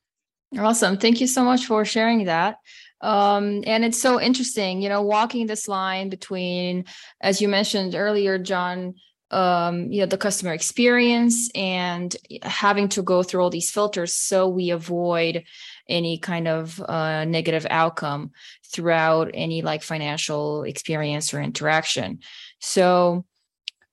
Awesome. 0.56 0.96
Thank 0.96 1.20
you 1.20 1.26
so 1.26 1.44
much 1.44 1.66
for 1.66 1.84
sharing 1.84 2.26
that. 2.26 2.58
Um, 3.00 3.62
and 3.66 3.84
it's 3.84 4.00
so 4.00 4.20
interesting, 4.20 4.80
you 4.80 4.88
know, 4.88 5.02
walking 5.02 5.46
this 5.46 5.68
line 5.68 6.08
between, 6.08 6.84
as 7.20 7.40
you 7.40 7.48
mentioned 7.48 7.94
earlier, 7.94 8.38
John, 8.38 8.94
um, 9.30 9.90
you 9.90 10.00
know, 10.00 10.06
the 10.06 10.18
customer 10.18 10.52
experience 10.52 11.50
and 11.54 12.14
having 12.42 12.88
to 12.90 13.02
go 13.02 13.23
through 13.23 13.42
all 13.42 13.50
these 13.50 13.71
filters 13.71 14.14
so 14.14 14.49
we 14.49 14.71
avoid 14.71 15.45
any 15.88 16.18
kind 16.18 16.47
of 16.47 16.80
uh, 16.80 17.25
negative 17.25 17.66
outcome 17.68 18.30
throughout 18.73 19.30
any 19.35 19.62
like 19.62 19.83
financial 19.83 20.62
experience 20.62 21.35
or 21.35 21.40
interaction. 21.40 22.21
So 22.61 23.25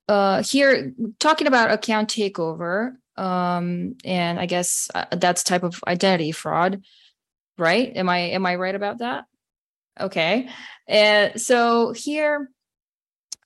uh, 0.08 0.44
here, 0.44 0.94
talking 1.20 1.48
about 1.48 1.72
account 1.72 2.10
takeover, 2.10 2.94
um, 3.16 3.96
and 4.04 4.40
I 4.40 4.46
guess 4.46 4.90
uh, 4.94 5.06
that's 5.12 5.44
type 5.44 5.64
of 5.64 5.82
identity 5.88 6.32
fraud, 6.32 6.84
right? 7.58 7.96
Am 7.96 8.10
I 8.10 8.20
am 8.20 8.46
I 8.46 8.56
right 8.56 8.76
about 8.76 9.00
that? 9.00 9.26
Okay, 10.00 10.50
and 10.88 11.40
so 11.40 11.94
here 11.94 12.50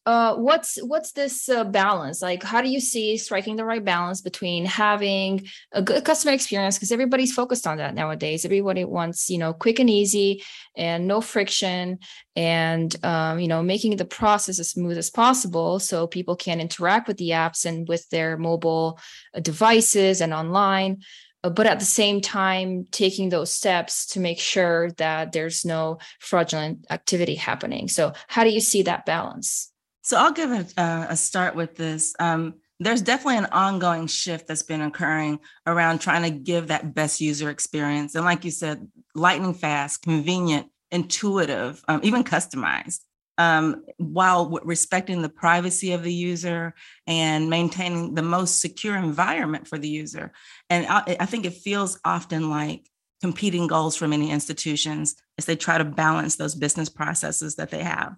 uh, 0.08 0.38
what's 0.38 0.78
what's 0.78 1.12
this 1.12 1.50
uh, 1.50 1.66
balance? 1.66 2.22
Like 2.22 2.42
how 2.42 2.62
do 2.62 2.70
you 2.70 2.80
see 2.80 3.18
striking 3.18 3.58
the 3.58 3.66
right 3.66 3.84
balance 3.84 4.22
between 4.22 4.64
having 4.64 5.46
a 5.74 5.82
good 5.82 6.06
customer 6.06 6.32
experience? 6.34 6.78
Because 6.78 6.94
everybody's 6.94 7.34
focused 7.34 7.68
on 7.68 7.78
that 7.80 7.94
nowadays. 7.94 8.46
Everybody 8.46 8.86
wants 8.86 9.30
you 9.30 9.38
know 9.38 9.52
quick 9.52 9.80
and 9.80 9.90
easy 9.90 10.44
and 10.78 11.10
no 11.10 11.20
friction 11.20 12.00
and 12.38 12.96
um, 13.04 13.42
you 13.42 13.50
know 13.50 13.62
making 13.62 13.98
the 13.98 14.06
process 14.06 14.60
as 14.60 14.70
smooth 14.70 14.98
as 14.98 15.10
possible 15.10 15.78
so 15.78 16.08
people 16.08 16.38
can 16.38 16.62
interact 16.62 17.10
with 17.10 17.18
the 17.18 17.32
apps 17.32 17.66
and 17.66 17.86
with 17.90 18.08
their 18.10 18.38
mobile 18.38 18.98
uh, 19.36 19.42
devices 19.42 20.22
and 20.22 20.34
online 20.34 21.02
uh, 21.44 21.50
but 21.50 21.68
at 21.68 21.80
the 21.80 21.86
same 21.86 22.22
time 22.22 22.88
taking 22.92 23.28
those 23.28 23.52
steps 23.52 24.06
to 24.06 24.22
make 24.22 24.40
sure 24.40 24.90
that 24.92 25.34
there's 25.34 25.66
no 25.66 25.98
fraudulent 26.20 26.86
activity 26.90 27.36
happening. 27.36 27.88
So 27.88 28.14
how 28.28 28.44
do 28.44 28.50
you 28.50 28.62
see 28.62 28.84
that 28.84 29.06
balance 29.06 29.72
so 30.08 30.16
I'll 30.16 30.32
give 30.32 30.52
a, 30.52 31.08
a 31.10 31.18
start 31.18 31.54
with 31.54 31.76
this. 31.76 32.16
Um, 32.18 32.54
there's 32.80 33.02
definitely 33.02 33.40
an 33.40 33.48
ongoing 33.48 34.08
shift 34.08 34.48
that's 34.48 34.64
been 34.64 34.82
occurring 34.82 35.40
around 35.66 36.00
trying 36.00 36.24
to 36.24 36.30
give 36.30 36.68
that 36.68 36.94
best 36.94 37.20
user 37.20 37.50
experience. 37.50 38.16
And 38.16 38.24
like 38.24 38.46
you 38.46 38.52
said, 38.52 38.88
lightning 39.16 39.54
fast, 39.54 40.04
convenient, 40.04 40.68
intuitive, 40.92 41.84
um, 41.90 42.00
even 42.04 42.24
customized, 42.24 43.00
um, 43.38 43.84
while 43.98 44.50
respecting 44.64 45.22
the 45.22 45.28
privacy 45.28 45.92
of 45.92 46.04
the 46.04 46.14
user 46.14 46.74
and 47.06 47.50
maintaining 47.50 48.14
the 48.14 48.22
most 48.22 48.62
secure 48.62 48.96
environment 48.96 49.68
for 49.68 49.78
the 49.78 49.90
user. 49.90 50.32
And 50.70 50.88
I, 50.88 51.18
I 51.20 51.26
think 51.26 51.46
it 51.46 51.54
feels 51.54 52.00
often 52.06 52.50
like 52.50 52.90
competing 53.20 53.68
goals 53.68 53.98
for 53.98 54.08
many 54.08 54.32
institutions 54.32 55.18
as 55.38 55.44
they 55.44 55.58
try 55.58 55.78
to 55.78 55.84
balance 55.84 56.38
those 56.38 56.56
business 56.56 56.88
processes 56.88 57.58
that 57.58 57.72
they 57.72 57.84
have. 57.84 58.16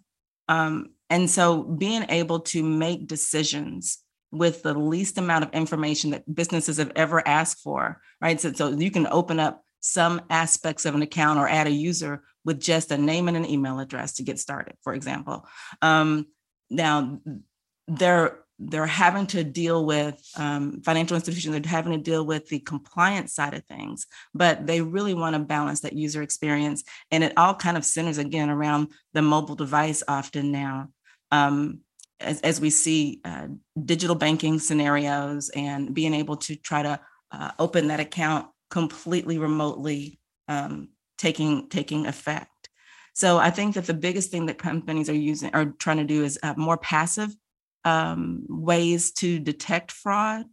Um, 0.47 0.91
and 1.09 1.29
so 1.29 1.63
being 1.63 2.05
able 2.09 2.41
to 2.41 2.63
make 2.63 3.07
decisions 3.07 3.99
with 4.31 4.61
the 4.61 4.73
least 4.73 5.17
amount 5.17 5.43
of 5.43 5.51
information 5.53 6.11
that 6.11 6.35
businesses 6.35 6.77
have 6.77 6.91
ever 6.95 7.27
asked 7.27 7.61
for, 7.61 7.99
right? 8.21 8.39
So, 8.39 8.51
so 8.53 8.69
you 8.69 8.91
can 8.91 9.07
open 9.07 9.39
up 9.39 9.63
some 9.79 10.21
aspects 10.29 10.85
of 10.85 10.93
an 10.93 11.01
account 11.01 11.39
or 11.39 11.47
add 11.47 11.67
a 11.67 11.71
user 11.71 12.23
with 12.45 12.59
just 12.59 12.91
a 12.91 12.97
name 12.97 13.27
and 13.27 13.37
an 13.37 13.49
email 13.49 13.79
address 13.79 14.13
to 14.13 14.23
get 14.23 14.39
started, 14.39 14.75
for 14.83 14.93
example. 14.93 15.47
Um, 15.81 16.27
now, 16.69 17.19
there 17.87 18.39
they're 18.61 18.85
having 18.85 19.25
to 19.25 19.41
deal 19.41 19.85
with 19.85 20.21
um, 20.35 20.81
financial 20.81 21.15
institutions 21.15 21.53
they're 21.53 21.71
having 21.71 21.93
to 21.93 21.97
deal 21.97 22.25
with 22.25 22.49
the 22.49 22.59
compliance 22.59 23.33
side 23.33 23.53
of 23.53 23.63
things 23.65 24.05
but 24.33 24.67
they 24.67 24.81
really 24.81 25.13
want 25.13 25.33
to 25.33 25.39
balance 25.39 25.79
that 25.79 25.93
user 25.93 26.21
experience 26.21 26.83
and 27.09 27.23
it 27.23 27.33
all 27.37 27.55
kind 27.55 27.77
of 27.77 27.85
centers 27.85 28.17
again 28.17 28.49
around 28.49 28.91
the 29.13 29.21
mobile 29.21 29.55
device 29.55 30.03
often 30.07 30.51
now 30.51 30.89
um, 31.31 31.79
as, 32.19 32.41
as 32.41 32.59
we 32.59 32.69
see 32.69 33.21
uh, 33.23 33.47
digital 33.85 34.15
banking 34.15 34.59
scenarios 34.59 35.49
and 35.49 35.93
being 35.93 36.13
able 36.13 36.37
to 36.37 36.55
try 36.55 36.83
to 36.83 36.99
uh, 37.31 37.51
open 37.59 37.87
that 37.87 37.99
account 37.99 38.47
completely 38.69 39.37
remotely 39.37 40.19
um, 40.47 40.89
taking 41.17 41.69
taking 41.69 42.05
effect. 42.05 42.49
So 43.13 43.37
i 43.37 43.49
think 43.49 43.75
that 43.75 43.85
the 43.85 43.93
biggest 43.93 44.31
thing 44.31 44.45
that 44.47 44.57
companies 44.57 45.09
are 45.09 45.13
using 45.13 45.51
are 45.53 45.65
trying 45.65 45.97
to 45.97 46.03
do 46.03 46.23
is 46.23 46.39
uh, 46.43 46.53
more 46.57 46.77
passive 46.77 47.35
um, 47.85 48.45
ways 48.49 49.11
to 49.13 49.39
detect 49.39 49.91
fraud, 49.91 50.45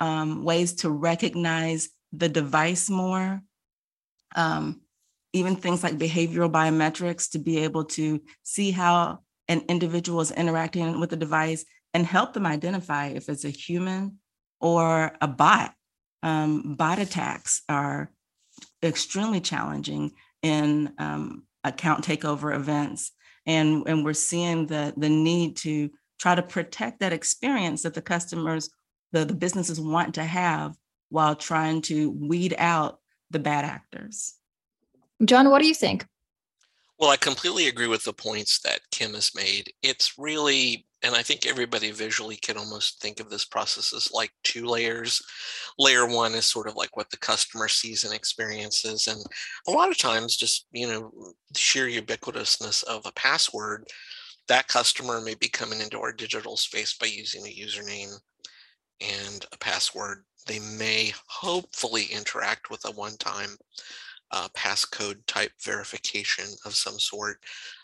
um, 0.00 0.44
ways 0.44 0.74
to 0.74 0.90
recognize 0.90 1.88
the 2.12 2.28
device 2.28 2.90
more, 2.90 3.40
um, 4.34 4.80
even 5.32 5.56
things 5.56 5.82
like 5.82 5.94
behavioral 5.94 6.50
biometrics 6.50 7.30
to 7.30 7.38
be 7.38 7.58
able 7.58 7.84
to 7.84 8.20
see 8.42 8.70
how 8.70 9.20
an 9.48 9.62
individual 9.68 10.20
is 10.20 10.30
interacting 10.30 11.00
with 11.00 11.10
the 11.10 11.16
device 11.16 11.64
and 11.94 12.06
help 12.06 12.32
them 12.32 12.46
identify 12.46 13.08
if 13.08 13.28
it's 13.28 13.44
a 13.44 13.50
human 13.50 14.18
or 14.60 15.12
a 15.20 15.28
bot. 15.28 15.74
Um, 16.22 16.74
bot 16.74 16.98
attacks 16.98 17.62
are 17.68 18.10
extremely 18.82 19.40
challenging 19.40 20.12
in 20.42 20.92
um, 20.98 21.44
account 21.64 22.04
takeover 22.04 22.54
events. 22.54 23.12
And, 23.46 23.82
and 23.86 24.04
we're 24.04 24.14
seeing 24.14 24.66
the, 24.66 24.94
the 24.96 25.08
need 25.08 25.56
to 25.58 25.90
try 26.18 26.34
to 26.34 26.42
protect 26.42 27.00
that 27.00 27.12
experience 27.12 27.82
that 27.82 27.94
the 27.94 28.02
customers, 28.02 28.70
the, 29.10 29.24
the 29.24 29.34
businesses 29.34 29.80
want 29.80 30.14
to 30.14 30.24
have 30.24 30.76
while 31.08 31.34
trying 31.34 31.82
to 31.82 32.10
weed 32.10 32.54
out 32.58 33.00
the 33.30 33.40
bad 33.40 33.64
actors. 33.64 34.34
John, 35.24 35.50
what 35.50 35.60
do 35.60 35.68
you 35.68 35.74
think? 35.74 36.06
Well, 37.02 37.10
I 37.10 37.16
completely 37.16 37.66
agree 37.66 37.88
with 37.88 38.04
the 38.04 38.12
points 38.12 38.60
that 38.60 38.88
Kim 38.92 39.14
has 39.14 39.34
made. 39.34 39.72
It's 39.82 40.12
really, 40.18 40.86
and 41.02 41.16
I 41.16 41.22
think 41.24 41.44
everybody 41.44 41.90
visually 41.90 42.36
can 42.36 42.56
almost 42.56 43.02
think 43.02 43.18
of 43.18 43.28
this 43.28 43.44
process 43.44 43.92
as 43.92 44.12
like 44.12 44.30
two 44.44 44.66
layers. 44.66 45.20
Layer 45.80 46.06
one 46.06 46.32
is 46.36 46.46
sort 46.46 46.68
of 46.68 46.76
like 46.76 46.96
what 46.96 47.10
the 47.10 47.16
customer 47.16 47.66
sees 47.66 48.04
and 48.04 48.14
experiences. 48.14 49.08
And 49.08 49.20
a 49.66 49.72
lot 49.72 49.90
of 49.90 49.98
times, 49.98 50.36
just, 50.36 50.68
you 50.70 50.86
know, 50.86 51.10
sheer 51.56 51.88
ubiquitousness 51.88 52.84
of 52.84 53.04
a 53.04 53.12
password 53.14 53.84
that 54.46 54.68
customer 54.68 55.20
may 55.20 55.34
be 55.34 55.48
coming 55.48 55.80
into 55.80 55.98
our 55.98 56.12
digital 56.12 56.56
space 56.56 56.94
by 56.96 57.08
using 57.08 57.44
a 57.44 57.50
username 57.50 58.14
and 59.00 59.44
a 59.52 59.58
password. 59.58 60.22
They 60.46 60.60
may 60.78 61.12
hopefully 61.26 62.04
interact 62.12 62.70
with 62.70 62.84
a 62.84 62.92
one-time 62.92 63.56
uh, 64.32 64.48
passcode 64.56 65.18
type 65.26 65.52
verification 65.62 66.46
of 66.64 66.74
some 66.74 66.98
sort 66.98 67.38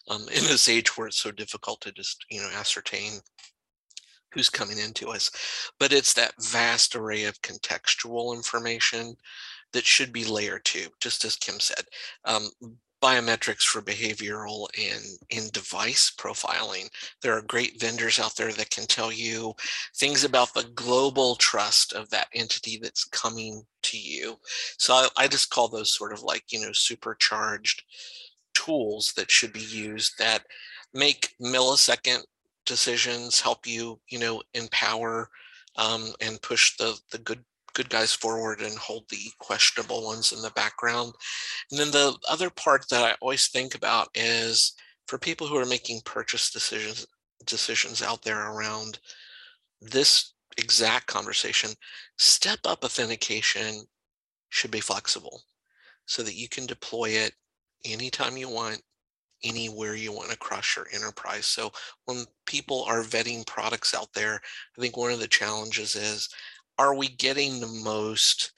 um, 0.09 0.23
in 0.23 0.45
this 0.45 0.69
age 0.69 0.97
where 0.97 1.07
it's 1.07 1.21
so 1.21 1.31
difficult 1.31 1.81
to 1.83 1.93
just 1.93 2.25
you 2.31 2.41
know 2.41 2.49
ascertain 2.55 3.21
who's 4.33 4.51
coming 4.51 4.79
into 4.79 5.09
us. 5.09 5.31
But 5.79 5.93
it's 5.93 6.13
that 6.15 6.35
vast 6.41 6.95
array 6.95 7.25
of 7.25 7.41
contextual 7.43 8.35
information 8.35 9.17
that 9.73 9.85
should 9.85 10.13
be 10.13 10.25
layer 10.25 10.59
two, 10.59 10.89
just 11.01 11.25
as 11.25 11.37
Kim 11.37 11.61
said. 11.61 11.85
Um, 12.25 12.49
biometrics 13.01 13.63
for 13.63 13.81
behavioral 13.81 14.67
and 14.77 15.03
in 15.31 15.49
device 15.53 16.13
profiling. 16.19 16.89
There 17.23 17.33
are 17.33 17.43
great 17.43 17.81
vendors 17.81 18.19
out 18.19 18.37
there 18.37 18.53
that 18.53 18.71
can 18.71 18.87
tell 18.87 19.13
you 19.13 19.55
things 19.97 20.25
about 20.25 20.53
the 20.55 20.71
global 20.75 21.37
trust 21.37 21.93
of 21.93 22.11
that 22.11 22.29
entity 22.35 22.79
that's 22.83 23.05
coming 23.05 23.63
to 23.83 23.99
you. 23.99 24.37
So 24.79 24.95
I, 24.95 25.09
I 25.17 25.29
just 25.29 25.51
call 25.51 25.69
those 25.69 25.95
sort 25.95 26.13
of 26.13 26.23
like, 26.23 26.45
you 26.51 26.61
know, 26.61 26.73
supercharged 26.73 27.83
tools 28.55 29.13
that 29.17 29.31
should 29.31 29.53
be 29.53 29.61
used 29.61 30.19
that 30.19 30.45
make 30.93 31.35
millisecond 31.41 32.23
decisions, 32.67 33.41
help 33.41 33.67
you, 33.67 34.01
you 34.09 34.19
know, 34.19 34.43
empower 34.55 35.31
um, 35.77 36.13
and 36.21 36.43
push 36.43 36.77
the 36.77 36.99
the 37.13 37.19
good 37.19 37.43
good 37.79 37.89
guys 37.89 38.13
forward 38.13 38.61
and 38.61 38.77
hold 38.77 39.05
the 39.09 39.31
questionable 39.39 40.05
ones 40.05 40.33
in 40.33 40.43
the 40.43 40.51
background. 40.51 41.13
And 41.71 41.79
then 41.79 41.93
the 41.93 42.19
other 42.29 42.51
part 42.51 42.89
that 42.91 43.05
I 43.05 43.15
always 43.21 43.47
think 43.47 43.77
about 43.77 44.09
is 44.17 44.73
for 45.07 45.17
people 45.17 45.47
who 45.47 45.57
are 45.57 45.65
making 45.65 46.01
purchase 46.05 46.51
decisions 46.51 47.07
decisions 47.47 48.03
out 48.03 48.23
there 48.23 48.51
around 48.51 48.99
this 49.81 50.35
exact 50.57 51.07
conversation, 51.07 51.71
step 52.17 52.59
up 52.65 52.83
authentication 52.83 53.85
should 54.51 54.73
be 54.73 54.81
flexible 54.81 55.41
so 56.07 56.25
that 56.25 56.35
you 56.35 56.49
can 56.49 56.67
deploy 56.67 57.11
it 57.11 57.33
anytime 57.85 58.37
you 58.37 58.49
want 58.49 58.83
anywhere 59.45 59.95
you 59.95 60.13
want 60.13 60.33
across 60.33 60.77
your 60.77 60.87
enterprise. 60.93 61.47
So 61.47 61.71
when 62.07 62.25
people 62.45 62.85
are 62.89 63.03
vetting 63.03 63.47
products 63.47 63.95
out 63.95 64.13
there, 64.15 64.41
I 64.77 64.81
think 64.81 64.97
one 64.97 65.13
of 65.13 65.21
the 65.21 65.29
challenges 65.29 65.95
is 65.95 66.29
are 66.79 66.95
we 66.95 67.09
getting 67.09 67.61
the 67.61 67.67
most 67.67 68.53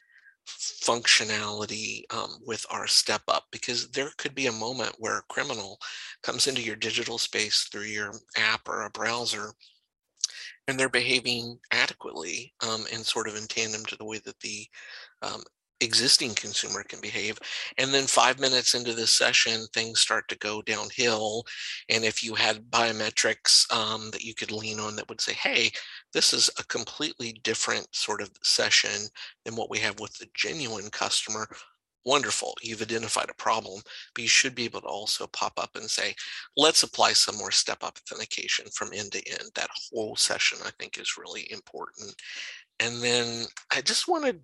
functionality 0.47 2.03
um, 2.13 2.39
with 2.47 2.65
our 2.71 2.87
step 2.87 3.23
up 3.29 3.45
because 3.53 3.89
there 3.91 4.11
could 4.19 4.35
be 4.35 4.47
a 4.47 4.53
moment 4.53 4.95
where 4.99 5.19
a 5.19 5.33
criminal 5.33 5.79
comes 6.23 6.47
into 6.47 6.63
your 6.63 6.77
digital 6.77 7.19
space 7.19 7.69
through 7.71 7.83
your 7.83 8.13
app 8.37 8.69
or 8.69 8.83
a 8.83 8.91
browser 8.91 9.53
and 10.67 10.79
they're 10.79 10.89
behaving 10.89 11.59
adequately 11.73 12.53
um, 12.67 12.85
and 12.93 13.05
sort 13.05 13.29
of 13.29 13.37
in 13.37 13.47
tandem 13.47 13.85
to 13.87 13.97
the 13.97 14.05
way 14.05 14.21
that 14.25 14.39
the 14.41 14.67
um, 15.23 15.43
existing 15.81 16.35
consumer 16.35 16.83
can 16.83 17.01
behave. 17.01 17.39
And 17.79 17.93
then 17.93 18.07
five 18.07 18.39
minutes 18.39 18.75
into 18.75 18.93
this 18.93 19.11
session, 19.11 19.67
things 19.73 20.01
start 20.01 20.29
to 20.29 20.39
go 20.39 20.63
downhill. 20.63 21.45
And 21.89 22.05
if 22.05 22.23
you 22.23 22.35
had 22.35 22.71
biometrics 22.71 23.71
um, 23.75 24.11
that 24.13 24.23
you 24.23 24.35
could 24.35 24.53
lean 24.53 24.79
on 24.79 24.97
that 24.97 25.09
would 25.09 25.21
say, 25.21 25.33
hey, 25.33 25.71
this 26.13 26.33
is 26.33 26.51
a 26.59 26.65
completely 26.65 27.41
different 27.45 27.87
sort 27.95 28.21
of 28.21 28.31
session 28.43 29.09
than 29.45 29.57
what 29.57 29.71
we 29.71 29.79
have 29.79 30.01
with 30.01 30.17
the 30.19 30.29
genuine 30.35 30.91
customer. 30.91 31.49
Wonderful, 32.05 32.55
you've 32.63 32.81
identified 32.81 33.29
a 33.29 33.35
problem, 33.35 33.83
but 34.15 34.23
you 34.23 34.29
should 34.29 34.55
be 34.55 34.65
able 34.65 34.81
to 34.81 34.87
also 34.87 35.27
pop 35.29 35.53
up 35.59 35.71
and 35.75 35.89
say, 35.89 36.15
let's 36.57 36.83
apply 36.83 37.13
some 37.13 37.37
more 37.37 37.51
step 37.51 37.83
up 37.83 37.99
authentication 37.99 38.67
from 38.75 38.93
end 38.95 39.13
to 39.13 39.29
end. 39.29 39.51
That 39.55 39.69
whole 39.93 40.17
session, 40.17 40.59
I 40.65 40.71
think, 40.79 40.99
is 40.99 41.19
really 41.19 41.51
important. 41.53 42.15
And 42.81 43.03
then 43.03 43.45
I 43.71 43.83
just 43.83 44.09
want 44.09 44.25
to 44.25 44.37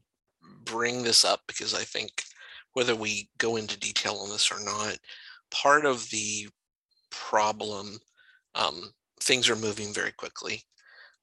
bring 0.64 1.02
this 1.02 1.24
up 1.24 1.40
because 1.48 1.72
I 1.74 1.82
think 1.82 2.10
whether 2.74 2.94
we 2.94 3.30
go 3.38 3.56
into 3.56 3.78
detail 3.78 4.16
on 4.16 4.28
this 4.28 4.52
or 4.52 4.62
not, 4.62 4.98
part 5.50 5.86
of 5.86 6.08
the 6.10 6.48
problem, 7.10 7.98
um, 8.54 8.92
things 9.20 9.48
are 9.48 9.56
moving 9.56 9.94
very 9.94 10.12
quickly. 10.12 10.62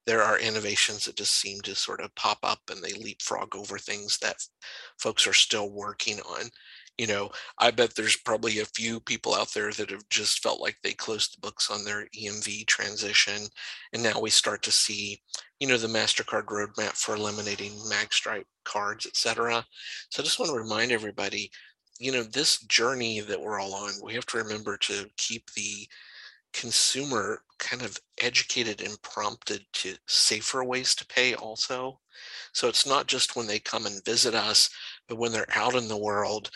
There 0.05 0.21
are 0.21 0.39
innovations 0.39 1.05
that 1.05 1.15
just 1.15 1.39
seem 1.39 1.61
to 1.61 1.75
sort 1.75 2.01
of 2.01 2.13
pop 2.15 2.39
up 2.43 2.59
and 2.69 2.83
they 2.83 2.93
leapfrog 2.93 3.55
over 3.55 3.77
things 3.77 4.17
that 4.21 4.35
folks 4.99 5.25
are 5.27 5.33
still 5.33 5.69
working 5.69 6.19
on 6.21 6.49
you 6.97 7.07
know, 7.07 7.31
I 7.57 7.71
bet 7.71 7.95
there's 7.95 8.17
probably 8.17 8.59
a 8.59 8.65
few 8.65 8.99
people 8.99 9.33
out 9.33 9.51
there 9.53 9.71
that 9.71 9.89
have 9.89 10.07
just 10.09 10.43
felt 10.43 10.61
like 10.61 10.77
they 10.83 10.93
closed 10.93 11.35
the 11.35 11.41
books 11.41 11.71
on 11.71 11.83
their 11.83 12.07
EMV 12.15 12.67
transition. 12.67 13.47
And 13.93 14.03
now 14.03 14.19
we 14.19 14.29
start 14.29 14.61
to 14.63 14.71
see, 14.71 15.19
you 15.59 15.67
know, 15.67 15.77
the 15.77 15.87
MasterCard 15.87 16.45
roadmap 16.45 16.93
for 16.93 17.15
eliminating 17.15 17.71
magstripe 17.91 18.45
cards, 18.63 19.07
et 19.07 19.15
cetera. 19.15 19.65
So 20.09 20.21
I 20.21 20.25
just 20.25 20.39
want 20.39 20.51
to 20.51 20.57
remind 20.57 20.91
everybody, 20.91 21.49
you 21.99 22.11
know, 22.11 22.23
this 22.23 22.59
journey 22.63 23.21
that 23.21 23.41
we're 23.41 23.59
all 23.59 23.73
on, 23.73 23.93
we 24.03 24.13
have 24.13 24.27
to 24.27 24.37
remember 24.37 24.77
to 24.77 25.07
keep 25.17 25.49
the 25.53 25.87
consumer 26.53 27.41
kind 27.59 27.81
of 27.81 27.99
educated 28.21 28.81
and 28.81 29.01
prompted 29.01 29.65
to 29.73 29.95
safer 30.07 30.63
ways 30.63 30.95
to 30.95 31.05
pay 31.07 31.33
also. 31.35 31.99
So 32.53 32.67
it's 32.67 32.85
not 32.85 33.07
just 33.07 33.35
when 33.35 33.47
they 33.47 33.59
come 33.59 33.85
and 33.85 34.03
visit 34.05 34.35
us, 34.35 34.69
but 35.07 35.17
when 35.17 35.31
they're 35.31 35.47
out 35.55 35.75
in 35.75 35.87
the 35.87 35.97
world, 35.97 36.51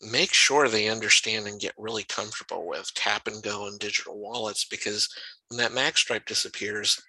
make 0.00 0.32
sure 0.32 0.68
they 0.68 0.88
understand 0.88 1.46
and 1.46 1.60
get 1.60 1.74
really 1.78 2.04
comfortable 2.04 2.66
with 2.66 2.92
tap 2.94 3.28
and 3.28 3.42
go 3.42 3.66
and 3.66 3.78
digital 3.78 4.18
wallets 4.18 4.64
because 4.64 5.08
when 5.48 5.58
that 5.58 5.70
magstripe 5.70 6.26
disappears 6.26 7.00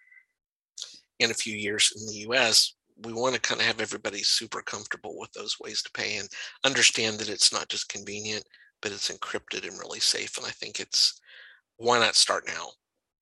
in 1.19 1.31
a 1.31 1.35
few 1.35 1.55
years 1.55 1.91
in 1.95 2.05
the 2.05 2.33
US, 2.33 2.75
we 3.03 3.13
want 3.13 3.33
to 3.33 3.41
kind 3.41 3.59
of 3.59 3.67
have 3.67 3.81
everybody 3.81 4.21
super 4.21 4.61
comfortable 4.61 5.17
with 5.17 5.31
those 5.33 5.59
ways 5.59 5.81
to 5.81 5.91
pay 5.91 6.17
and 6.17 6.29
understand 6.63 7.17
that 7.17 7.29
it's 7.29 7.51
not 7.51 7.69
just 7.69 7.89
convenient, 7.89 8.43
but 8.81 8.91
it's 8.91 9.09
encrypted 9.09 9.67
and 9.67 9.79
really 9.79 9.99
safe. 9.99 10.37
And 10.37 10.45
I 10.45 10.51
think 10.51 10.79
it's 10.79 11.19
why 11.77 11.99
not 11.99 12.15
start 12.15 12.47
now, 12.47 12.69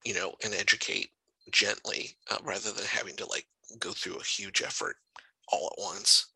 you 0.05 0.13
know, 0.13 0.33
and 0.43 0.53
educate 0.53 1.09
gently 1.51 2.15
uh, 2.29 2.37
rather 2.43 2.71
than 2.71 2.85
having 2.85 3.15
to 3.17 3.25
like 3.27 3.47
go 3.79 3.91
through 3.91 4.17
a 4.17 4.23
huge 4.23 4.61
effort 4.61 4.95
all 5.51 5.71
at 5.71 5.83
once. 5.83 6.27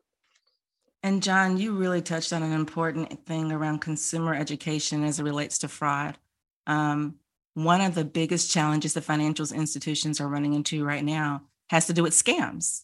And 1.02 1.22
John, 1.22 1.56
you 1.56 1.72
really 1.72 2.02
touched 2.02 2.32
on 2.32 2.42
an 2.42 2.52
important 2.52 3.24
thing 3.26 3.52
around 3.52 3.80
consumer 3.80 4.34
education 4.34 5.04
as 5.04 5.20
it 5.20 5.24
relates 5.24 5.58
to 5.58 5.68
fraud. 5.68 6.18
Um, 6.66 7.16
one 7.54 7.80
of 7.80 7.94
the 7.94 8.04
biggest 8.04 8.50
challenges 8.50 8.94
the 8.94 9.00
financial 9.00 9.46
institutions 9.54 10.20
are 10.20 10.28
running 10.28 10.54
into 10.54 10.84
right 10.84 11.04
now 11.04 11.42
has 11.70 11.86
to 11.86 11.92
do 11.92 12.02
with 12.02 12.12
scams. 12.12 12.82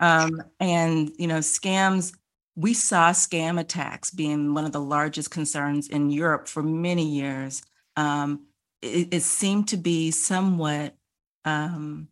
Um, 0.00 0.42
and 0.60 1.12
you 1.18 1.26
know, 1.26 1.38
scams. 1.38 2.14
We 2.54 2.74
saw 2.74 3.12
scam 3.12 3.58
attacks 3.58 4.10
being 4.10 4.52
one 4.52 4.66
of 4.66 4.72
the 4.72 4.80
largest 4.80 5.30
concerns 5.30 5.88
in 5.88 6.10
Europe 6.10 6.48
for 6.48 6.62
many 6.62 7.08
years. 7.08 7.62
Um, 7.96 8.46
it, 8.82 9.14
it, 9.14 9.22
seemed 9.22 9.68
to 9.68 9.76
be 9.76 10.10
somewhat 10.10 10.96
um, 11.44 12.08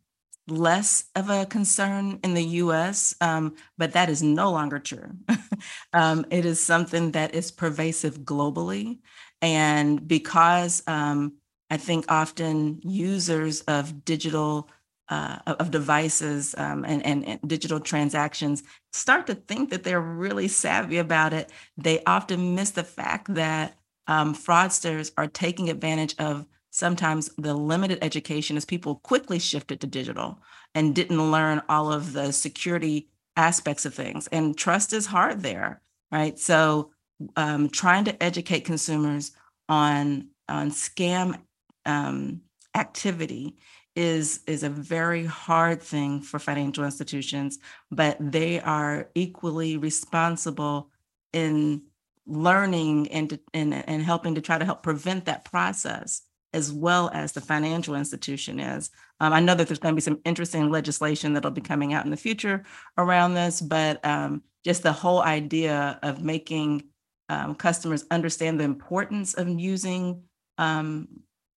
less 0.48 1.04
of 1.14 1.30
a 1.30 1.46
concern 1.46 2.18
in 2.24 2.35
the 2.35 2.44
US, 2.44 3.14
um, 3.20 3.56
but 3.76 3.92
that 3.92 4.09
is 4.09 4.22
no 4.22 4.50
longer 4.50 4.78
true. 4.78 5.12
um, 5.92 6.24
it 6.30 6.44
is 6.44 6.62
something 6.62 7.12
that 7.12 7.35
is 7.35 7.50
pervasive 7.50 8.20
globally. 8.20 8.98
And 9.42 10.06
because 10.06 10.83
um, 10.87 11.35
I 11.70 11.76
think 11.76 12.06
often 12.09 12.80
users 12.83 13.62
of 13.62 14.04
digital 14.04 14.68
uh, 15.09 15.38
of 15.44 15.72
devices 15.72 16.54
um, 16.56 16.85
and, 16.85 17.04
and, 17.04 17.24
and, 17.24 17.40
digital 17.44 17.80
transactions 17.80 18.62
start 18.92 19.26
to 19.26 19.35
think 19.35 19.70
that 19.70 19.83
they're 19.83 20.00
really 20.00 20.46
savvy 20.46 20.98
about 20.98 21.33
it, 21.33 21.50
they 21.76 22.00
often 22.04 22.54
miss 22.54 22.70
the 22.70 22.85
fact 22.85 23.35
that 23.35 23.76
um, 24.06 24.37
fraudsters 24.37 25.11
are 25.16 25.26
taking 25.26 25.68
advantage 25.68 26.14
of 26.20 26.46
sometimes 26.81 27.31
the 27.38 27.55
limited 27.55 27.99
education 28.03 28.57
as 28.57 28.64
people 28.64 28.97
quickly 28.97 29.38
shifted 29.38 29.81
to 29.81 29.87
digital 29.87 30.40
and 30.75 30.95
didn't 30.95 31.31
learn 31.31 31.62
all 31.69 31.93
of 31.93 32.12
the 32.12 32.33
security 32.33 33.09
aspects 33.37 33.85
of 33.85 33.95
things. 33.95 34.27
And 34.29 34.57
trust 34.57 34.93
is 34.93 35.07
hard 35.07 35.43
there, 35.43 35.83
right? 36.11 36.37
So 36.38 36.90
um, 37.37 37.69
trying 37.69 38.05
to 38.07 38.23
educate 38.23 38.64
consumers 38.64 39.33
on 39.69 40.29
on 40.49 40.71
scam 40.71 41.38
um, 41.87 42.40
activity 42.75 43.57
is 43.95 44.40
is 44.47 44.62
a 44.62 44.71
very 44.71 45.25
hard 45.25 45.83
thing 45.83 46.23
for 46.23 46.38
financial 46.38 46.85
institutions, 46.85 47.59
but 47.90 48.16
they 48.19 48.61
are 48.61 49.11
equally 49.14 49.77
responsible 49.77 50.90
in 51.33 51.83
learning 52.27 53.09
and 53.12 53.38
and, 53.53 53.75
and 53.75 54.03
helping 54.03 54.35
to 54.37 54.40
try 54.40 54.59
to 54.59 54.64
help 54.64 54.83
prevent 54.83 55.27
that 55.27 55.45
process 55.45 56.23
as 56.53 56.73
well 56.73 57.11
as 57.13 57.33
the 57.33 57.41
financial 57.41 57.95
institution 57.95 58.59
is. 58.59 58.91
Um, 59.21 59.33
I 59.33 59.41
know 59.41 59.55
that 59.55 59.69
there's 59.69 59.79
going 59.79 59.95
to 59.95 59.97
be 59.97 60.03
some 60.03 60.21
interesting 60.25 60.71
legislation 60.71 61.33
that'll 61.33 61.51
be 61.51 61.61
coming 61.61 61.93
out 61.93 62.05
in 62.05 62.11
the 62.11 62.17
future 62.17 62.65
around 62.99 63.35
this, 63.35 63.61
but 63.61 64.05
um, 64.05 64.43
just 64.65 64.83
the 64.83 64.93
whole 64.93 65.23
idea 65.23 65.99
of 66.03 66.23
making 66.23 66.85
um, 67.29 67.55
customers 67.55 68.05
understand 68.11 68.59
the 68.59 68.65
importance 68.65 69.35
of 69.35 69.49
using 69.49 70.23
um, 70.59 71.09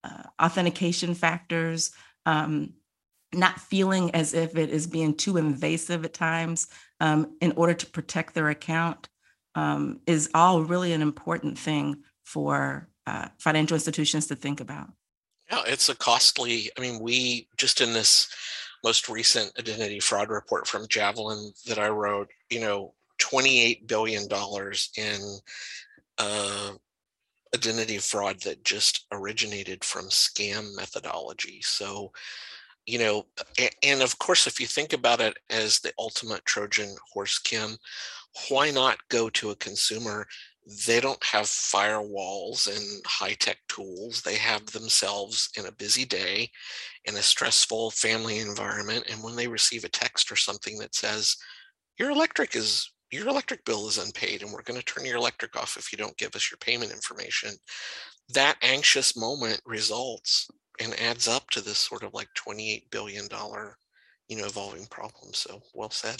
uh, 0.03 0.23
authentication 0.41 1.15
factors, 1.15 1.91
um, 2.25 2.73
not 3.33 3.59
feeling 3.59 4.11
as 4.11 4.35
if 4.35 4.55
it 4.55 4.69
is 4.69 4.85
being 4.85 5.15
too 5.15 5.37
invasive 5.37 6.05
at 6.05 6.13
times 6.13 6.67
um, 6.99 7.35
in 7.41 7.51
order 7.53 7.73
to 7.73 7.87
protect 7.87 8.35
their 8.35 8.49
account 8.49 9.09
is 10.05 10.29
all 10.33 10.63
really 10.63 10.93
an 10.93 11.01
important 11.01 11.57
thing 11.57 12.03
for 12.23 12.87
uh, 13.07 13.27
financial 13.37 13.75
institutions 13.75 14.27
to 14.27 14.35
think 14.35 14.59
about? 14.59 14.87
Yeah, 15.51 15.63
it's 15.67 15.89
a 15.89 15.95
costly. 15.95 16.69
I 16.77 16.81
mean, 16.81 16.99
we 16.99 17.47
just 17.57 17.81
in 17.81 17.93
this 17.93 18.29
most 18.83 19.09
recent 19.09 19.51
identity 19.57 19.99
fraud 19.99 20.29
report 20.29 20.67
from 20.67 20.87
Javelin 20.87 21.53
that 21.67 21.79
I 21.79 21.89
wrote, 21.89 22.29
you 22.49 22.59
know, 22.59 22.93
$28 23.21 23.87
billion 23.87 24.27
in 24.97 25.37
uh, 26.17 26.71
identity 27.55 27.97
fraud 27.97 28.41
that 28.41 28.63
just 28.65 29.05
originated 29.11 29.83
from 29.83 30.05
scam 30.05 30.75
methodology. 30.75 31.61
So, 31.61 32.11
you 32.85 32.99
know, 32.99 33.25
and 33.83 34.01
of 34.01 34.19
course, 34.19 34.47
if 34.47 34.59
you 34.59 34.67
think 34.67 34.91
about 34.91 35.21
it 35.21 35.37
as 35.49 35.79
the 35.79 35.93
ultimate 35.97 36.43
Trojan 36.45 36.95
horse, 37.13 37.39
Kim, 37.39 37.77
why 38.49 38.71
not 38.71 38.97
go 39.09 39.29
to 39.29 39.51
a 39.51 39.55
consumer 39.55 40.27
they 40.87 40.99
don't 40.99 41.23
have 41.23 41.45
firewalls 41.45 42.67
and 42.67 43.01
high 43.05 43.33
tech 43.33 43.57
tools. 43.67 44.21
They 44.21 44.35
have 44.35 44.65
themselves 44.67 45.49
in 45.57 45.65
a 45.65 45.71
busy 45.71 46.05
day 46.05 46.49
in 47.05 47.15
a 47.15 47.21
stressful 47.21 47.91
family 47.91 48.39
environment. 48.39 49.05
And 49.11 49.21
when 49.21 49.35
they 49.35 49.47
receive 49.47 49.83
a 49.83 49.89
text 49.89 50.31
or 50.31 50.35
something 50.35 50.77
that 50.79 50.95
says, 50.95 51.35
your 51.99 52.11
electric 52.11 52.55
is 52.55 52.89
your 53.11 53.27
electric 53.27 53.63
bill 53.63 53.87
is 53.87 53.99
unpaid 53.99 54.41
and 54.41 54.51
we're 54.51 54.63
going 54.63 54.79
to 54.79 54.85
turn 54.85 55.05
your 55.05 55.17
electric 55.17 55.55
off 55.55 55.77
if 55.77 55.91
you 55.91 55.97
don't 55.97 56.17
give 56.17 56.35
us 56.35 56.49
your 56.49 56.57
payment 56.57 56.91
information 56.91 57.51
that 58.33 58.57
anxious 58.63 59.15
moment 59.15 59.61
results 59.65 60.49
and 60.79 60.99
adds 60.99 61.27
up 61.27 61.47
to 61.51 61.61
this 61.61 61.77
sort 61.77 62.03
of 62.03 62.13
like 62.13 62.27
28 62.35 62.89
billion 62.89 63.27
dollar 63.27 63.77
you 64.27 64.37
know 64.37 64.45
evolving 64.45 64.85
problem 64.87 65.31
so 65.33 65.61
well 65.75 65.91
said 65.91 66.19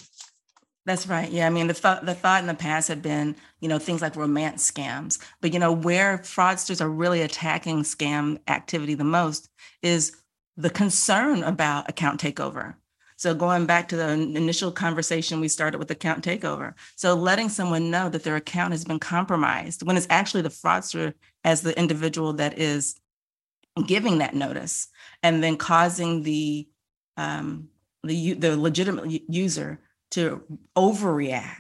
that's 0.86 1.08
right. 1.08 1.30
Yeah, 1.32 1.48
I 1.48 1.50
mean 1.50 1.68
the 1.68 1.74
thought 1.74 2.06
the 2.06 2.14
thought 2.14 2.42
in 2.42 2.48
the 2.48 2.54
past 2.54 2.90
had 2.90 3.02
been, 3.02 3.36
you 3.62 3.70
know, 3.70 3.80
things 3.80 4.02
like 4.02 4.16
romance 4.16 4.70
scams. 4.70 5.18
But 5.42 5.54
you 5.54 5.60
know, 5.60 5.72
where 5.72 6.18
fraudsters 6.20 6.82
are 6.82 6.90
really 6.90 7.22
attacking 7.22 7.84
scam 7.84 8.40
activity 8.48 8.94
the 8.94 9.04
most 9.06 9.50
is 9.82 10.16
the 10.58 10.70
concern 10.70 11.44
about 11.44 11.90
account 11.90 12.20
takeover. 12.20 12.76
So 13.16 13.34
going 13.34 13.66
back 13.66 13.88
to 13.90 13.96
the 13.96 14.10
initial 14.10 14.72
conversation 14.72 15.40
we 15.40 15.48
started 15.48 15.78
with 15.78 15.90
account 15.90 16.26
takeover. 16.26 16.74
So 16.98 17.14
letting 17.14 17.48
someone 17.48 17.90
know 17.90 18.10
that 18.10 18.24
their 18.24 18.36
account 18.36 18.74
has 18.74 18.84
been 18.84 19.00
compromised 19.00 19.86
when 19.88 19.96
it's 19.96 20.08
actually 20.10 20.42
the 20.42 20.50
fraudster 20.50 21.14
as 21.46 21.62
the 21.62 21.78
individual 21.80 22.34
that 22.34 22.60
is 22.60 22.96
giving 23.88 24.18
that 24.18 24.36
notice 24.36 24.90
and 25.24 25.42
then 25.42 25.56
causing 25.56 26.24
the 26.24 26.68
um, 27.16 27.70
the 28.04 28.34
the 28.34 28.58
legitimate 28.58 29.24
user 29.30 29.80
to 30.14 30.44
overreact 30.76 31.58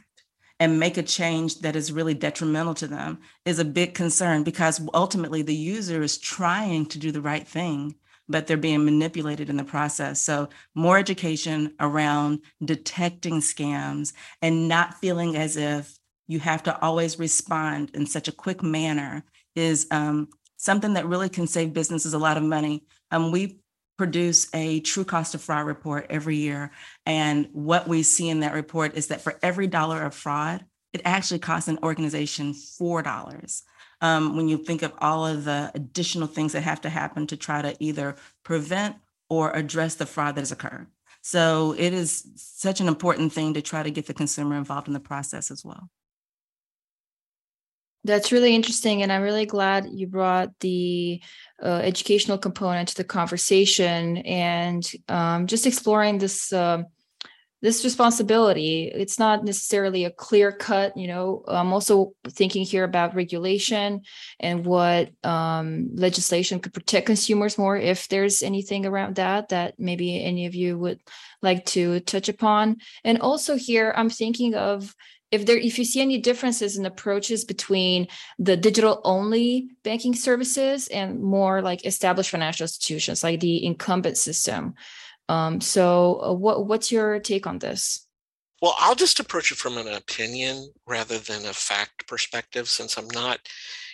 and 0.60 0.80
make 0.80 0.98
a 0.98 1.04
change 1.04 1.60
that 1.60 1.76
is 1.76 1.92
really 1.92 2.14
detrimental 2.14 2.74
to 2.76 2.88
them 2.88 3.20
is 3.46 3.60
a 3.60 3.66
big 3.66 3.94
concern 3.94 4.44
because 4.44 4.82
ultimately 4.94 5.42
the 5.42 5.56
user 5.56 6.02
is 6.02 6.18
trying 6.18 6.86
to 6.86 7.00
do 7.00 7.12
the 7.12 7.22
right 7.22 7.48
thing 7.48 7.96
but 8.30 8.48
they're 8.48 8.58
being 8.58 8.86
manipulated 8.86 9.50
in 9.50 9.58
the 9.58 9.64
process. 9.64 10.22
So, 10.22 10.50
more 10.76 10.98
education 10.98 11.74
around 11.80 12.40
detecting 12.64 13.42
scams 13.42 14.14
and 14.42 14.68
not 14.68 14.96
feeling 14.96 15.36
as 15.36 15.58
if 15.58 15.98
you 16.28 16.40
have 16.40 16.64
to 16.64 16.82
always 16.82 17.20
respond 17.20 17.92
in 17.94 18.06
such 18.06 18.28
a 18.28 18.32
quick 18.32 18.64
manner 18.64 19.26
is 19.56 19.88
um, 19.92 20.30
something 20.58 20.94
that 20.94 21.06
really 21.06 21.30
can 21.30 21.48
save 21.48 21.74
businesses 21.74 22.14
a 22.14 22.20
lot 22.20 22.38
of 22.38 22.44
money. 22.44 22.86
Um, 23.12 23.32
we 23.32 23.60
produce 23.98 24.48
a 24.54 24.80
true 24.82 25.06
cost 25.06 25.36
of 25.36 25.42
fraud 25.42 25.66
report 25.66 26.08
every 26.10 26.38
year. 26.38 26.72
And 27.06 27.48
what 27.52 27.88
we 27.88 28.04
see 28.04 28.30
in 28.30 28.40
that 28.42 28.54
report 28.54 28.96
is 28.96 29.08
that 29.08 29.22
for 29.22 29.38
every 29.42 29.68
dollar 29.68 30.02
of 30.04 30.16
fraud, 30.16 30.66
it 30.94 31.02
actually 31.06 31.40
costs 31.40 31.68
an 31.68 31.80
organization 31.84 32.54
$4 32.54 33.62
um, 34.02 34.36
when 34.36 34.48
you 34.48 34.58
think 34.58 34.82
of 34.82 34.94
all 35.00 35.26
of 35.26 35.46
the 35.46 35.72
additional 35.74 36.28
things 36.28 36.54
that 36.54 36.62
have 36.62 36.82
to 36.82 36.90
happen 36.90 37.28
to 37.28 37.38
try 37.38 37.62
to 37.62 37.76
either 37.80 38.16
prevent 38.44 38.98
or 39.30 39.52
address 39.52 39.96
the 39.96 40.06
fraud 40.06 40.36
that 40.36 40.42
has 40.42 40.52
occurred. 40.52 40.88
So 41.22 41.74
it 41.78 41.94
is 41.94 42.28
such 42.36 42.82
an 42.82 42.88
important 42.88 43.32
thing 43.32 43.54
to 43.54 43.62
try 43.62 43.82
to 43.82 43.92
get 43.92 44.08
the 44.08 44.14
consumer 44.14 44.58
involved 44.58 44.88
in 44.88 44.94
the 44.94 45.00
process 45.00 45.50
as 45.50 45.64
well. 45.64 45.90
That's 48.06 48.32
really 48.32 48.54
interesting. 48.54 49.02
And 49.02 49.12
I'm 49.12 49.22
really 49.22 49.46
glad 49.46 49.88
you 49.92 50.08
brought 50.08 50.60
the 50.60 51.22
uh, 51.62 51.82
educational 51.84 52.38
component 52.38 52.90
to 52.90 52.96
the 52.96 53.04
conversation 53.04 54.18
and 54.18 54.90
um, 55.08 55.48
just 55.48 55.66
exploring 55.66 56.18
this. 56.18 56.52
Uh, 56.52 56.84
this 57.64 57.86
responsibility 57.86 58.92
it's 58.94 59.18
not 59.18 59.46
necessarily 59.46 60.04
a 60.04 60.12
clear 60.12 60.52
cut 60.52 60.96
you 60.98 61.08
know 61.08 61.46
i'm 61.48 61.72
also 61.72 62.12
thinking 62.28 62.66
here 62.66 62.84
about 62.84 63.16
regulation 63.16 64.02
and 64.42 64.66
what 64.66 65.10
um, 65.24 65.88
legislation 65.96 66.60
could 66.60 66.74
protect 66.74 67.06
consumers 67.06 67.58
more 67.58 67.78
if 67.78 68.10
there's 68.10 68.44
anything 68.44 68.86
around 68.86 69.16
that 69.16 69.48
that 69.48 69.76
maybe 69.80 70.22
any 70.22 70.46
of 70.46 70.54
you 70.54 70.78
would 70.78 71.00
like 71.42 71.66
to 71.66 72.02
touch 72.02 72.28
upon 72.28 72.76
and 73.06 73.20
also 73.20 73.56
here 73.56 73.94
i'm 73.96 74.10
thinking 74.10 74.56
of 74.56 74.94
if 75.34 75.46
there 75.46 75.58
if 75.58 75.78
you 75.80 75.86
see 75.86 76.02
any 76.02 76.18
differences 76.20 76.78
in 76.78 76.86
approaches 76.86 77.44
between 77.44 78.08
the 78.38 78.56
digital 78.56 79.02
only 79.04 79.70
banking 79.84 80.16
services 80.16 80.88
and 80.90 81.22
more 81.22 81.62
like 81.62 81.86
established 81.86 82.30
financial 82.30 82.66
institutions 82.66 83.24
like 83.24 83.40
the 83.40 83.66
incumbent 83.66 84.18
system 84.18 84.74
um, 85.30 85.62
so, 85.62 86.22
uh, 86.22 86.34
what 86.34 86.68
what's 86.68 86.92
your 86.92 87.20
take 87.20 87.48
on 87.48 87.60
this? 87.60 88.08
Well, 88.62 88.76
I'll 88.78 88.96
just 88.96 89.20
approach 89.20 89.52
it 89.52 89.58
from 89.58 89.78
an 89.78 89.88
opinion 89.88 90.72
rather 90.88 91.18
than 91.18 91.46
a 91.46 91.54
fact 91.54 92.08
perspective, 92.08 92.70
since 92.70 92.98
I'm 92.98 93.08
not 93.10 93.40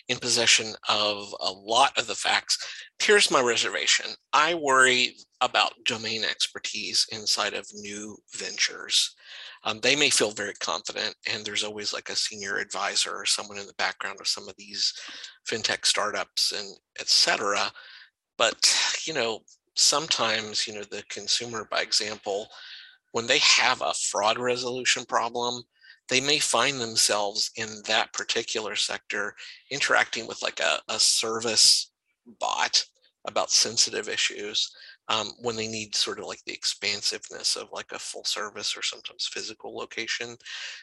in 0.09 0.17
possession 0.17 0.73
of 0.89 1.33
a 1.39 1.51
lot 1.51 1.97
of 1.97 2.07
the 2.07 2.15
facts. 2.15 2.57
Here's 2.99 3.31
my 3.31 3.41
reservation 3.41 4.07
I 4.33 4.55
worry 4.55 5.15
about 5.41 5.73
domain 5.85 6.23
expertise 6.23 7.07
inside 7.11 7.53
of 7.53 7.67
new 7.75 8.17
ventures. 8.35 9.15
Um, 9.63 9.79
they 9.81 9.95
may 9.95 10.09
feel 10.09 10.31
very 10.31 10.53
confident, 10.55 11.15
and 11.31 11.45
there's 11.45 11.63
always 11.63 11.93
like 11.93 12.09
a 12.09 12.15
senior 12.15 12.57
advisor 12.57 13.15
or 13.15 13.25
someone 13.25 13.57
in 13.57 13.67
the 13.67 13.73
background 13.77 14.19
of 14.19 14.27
some 14.27 14.49
of 14.49 14.55
these 14.57 14.93
fintech 15.49 15.85
startups 15.85 16.53
and 16.57 16.75
et 16.99 17.07
cetera. 17.07 17.71
But, 18.37 18.73
you 19.05 19.13
know, 19.13 19.41
sometimes, 19.75 20.65
you 20.65 20.73
know, 20.73 20.83
the 20.83 21.03
consumer, 21.09 21.67
by 21.69 21.81
example, 21.81 22.47
when 23.11 23.27
they 23.27 23.39
have 23.39 23.81
a 23.81 23.93
fraud 23.93 24.39
resolution 24.39 25.03
problem, 25.05 25.61
they 26.09 26.19
may 26.19 26.39
find 26.39 26.79
themselves 26.79 27.51
in 27.55 27.67
that 27.87 28.11
particular 28.13 28.75
sector 28.75 29.35
interacting 29.71 30.27
with 30.27 30.41
like 30.41 30.59
a, 30.59 30.79
a 30.89 30.99
service 30.99 31.91
bot 32.39 32.83
about 33.27 33.51
sensitive 33.51 34.09
issues 34.09 34.71
um, 35.09 35.31
when 35.41 35.55
they 35.55 35.67
need 35.67 35.95
sort 35.95 36.19
of 36.19 36.25
like 36.25 36.43
the 36.45 36.53
expansiveness 36.53 37.55
of 37.55 37.67
like 37.73 37.91
a 37.91 37.99
full 37.99 38.23
service 38.23 38.77
or 38.77 38.83
sometimes 38.83 39.27
physical 39.31 39.75
location. 39.75 40.37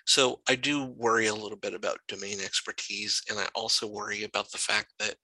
So 0.04 0.40
I 0.48 0.56
do 0.56 0.86
worry 0.96 1.26
a 1.26 1.34
little 1.34 1.56
bit 1.56 1.74
about 1.74 2.00
domain 2.08 2.38
expertise. 2.44 3.22
And 3.30 3.38
I 3.38 3.46
also 3.54 3.86
worry 3.86 4.24
about 4.24 4.50
the 4.50 4.58
fact 4.58 4.92
that 4.98 5.14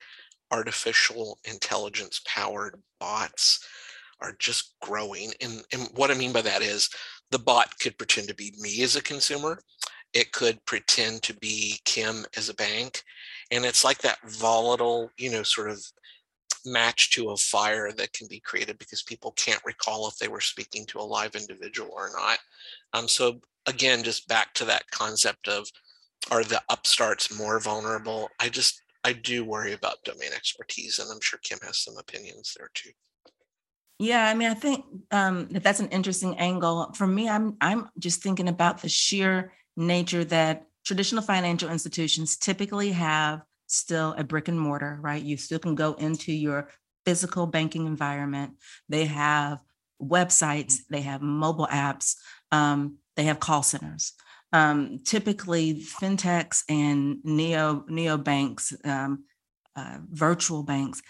artificial 0.52 1.38
intelligence 1.44 2.20
powered 2.26 2.80
bots 3.00 3.66
are 4.20 4.36
just 4.38 4.76
growing. 4.80 5.32
And, 5.40 5.62
and 5.72 5.88
what 5.94 6.12
I 6.12 6.14
mean 6.14 6.32
by 6.32 6.42
that 6.42 6.62
is 6.62 6.88
the 7.32 7.40
bot 7.40 7.78
could 7.80 7.98
pretend 7.98 8.28
to 8.28 8.34
be 8.34 8.54
me 8.58 8.82
as 8.82 8.94
a 8.94 9.02
consumer. 9.02 9.60
It 10.12 10.32
could 10.32 10.64
pretend 10.64 11.22
to 11.22 11.34
be 11.34 11.80
Kim 11.84 12.24
as 12.36 12.48
a 12.48 12.54
bank. 12.54 13.02
And 13.50 13.64
it's 13.64 13.84
like 13.84 13.98
that 13.98 14.18
volatile, 14.28 15.10
you 15.16 15.30
know, 15.30 15.42
sort 15.42 15.70
of 15.70 15.82
match 16.64 17.10
to 17.10 17.30
a 17.30 17.36
fire 17.36 17.92
that 17.92 18.12
can 18.12 18.26
be 18.28 18.40
created 18.40 18.78
because 18.78 19.02
people 19.02 19.32
can't 19.32 19.64
recall 19.64 20.08
if 20.08 20.16
they 20.16 20.28
were 20.28 20.40
speaking 20.40 20.86
to 20.86 20.98
a 20.98 21.02
live 21.02 21.34
individual 21.34 21.90
or 21.92 22.10
not. 22.14 22.38
Um, 22.92 23.08
so 23.08 23.40
again, 23.66 24.02
just 24.02 24.28
back 24.28 24.52
to 24.54 24.64
that 24.66 24.88
concept 24.90 25.48
of 25.48 25.68
are 26.30 26.44
the 26.44 26.62
upstarts 26.68 27.36
more 27.36 27.58
vulnerable? 27.60 28.28
I 28.38 28.48
just 28.48 28.80
I 29.04 29.12
do 29.12 29.44
worry 29.44 29.72
about 29.72 30.04
domain 30.04 30.30
expertise, 30.34 30.98
and 30.98 31.10
I'm 31.10 31.20
sure 31.20 31.40
Kim 31.42 31.58
has 31.64 31.78
some 31.78 31.96
opinions 31.98 32.54
there 32.56 32.70
too. 32.74 32.90
Yeah, 33.98 34.28
I 34.28 34.34
mean, 34.34 34.48
I 34.48 34.54
think 34.54 34.84
um, 35.10 35.48
that 35.48 35.62
that's 35.62 35.80
an 35.80 35.88
interesting 35.88 36.38
angle. 36.38 36.92
For 36.94 37.06
me, 37.06 37.28
I'm 37.28 37.56
I'm 37.60 37.88
just 37.98 38.22
thinking 38.22 38.48
about 38.48 38.80
the 38.80 38.88
sheer 38.88 39.52
nature 39.76 40.24
that 40.24 40.66
traditional 40.84 41.22
financial 41.22 41.70
institutions 41.70 42.36
typically 42.36 42.92
have 42.92 43.42
still 43.66 44.14
a 44.18 44.24
brick 44.24 44.48
and 44.48 44.60
mortar, 44.60 44.98
right? 45.00 45.22
You 45.22 45.36
still 45.36 45.58
can 45.58 45.74
go 45.74 45.94
into 45.94 46.32
your 46.32 46.68
physical 47.06 47.46
banking 47.46 47.86
environment. 47.86 48.54
They 48.88 49.06
have 49.06 49.58
websites, 50.00 50.80
they 50.90 51.02
have 51.02 51.22
mobile 51.22 51.68
apps, 51.68 52.16
um, 52.50 52.98
they 53.16 53.24
have 53.24 53.40
call 53.40 53.62
centers 53.62 54.12
um, 54.52 55.00
typically 55.04 55.74
fintechs 55.74 56.62
and 56.68 57.18
neo 57.24 57.84
neo 57.88 58.18
banks, 58.18 58.72
um, 58.84 59.24
uh, 59.74 59.98
virtual 60.10 60.62
banks, 60.62 61.02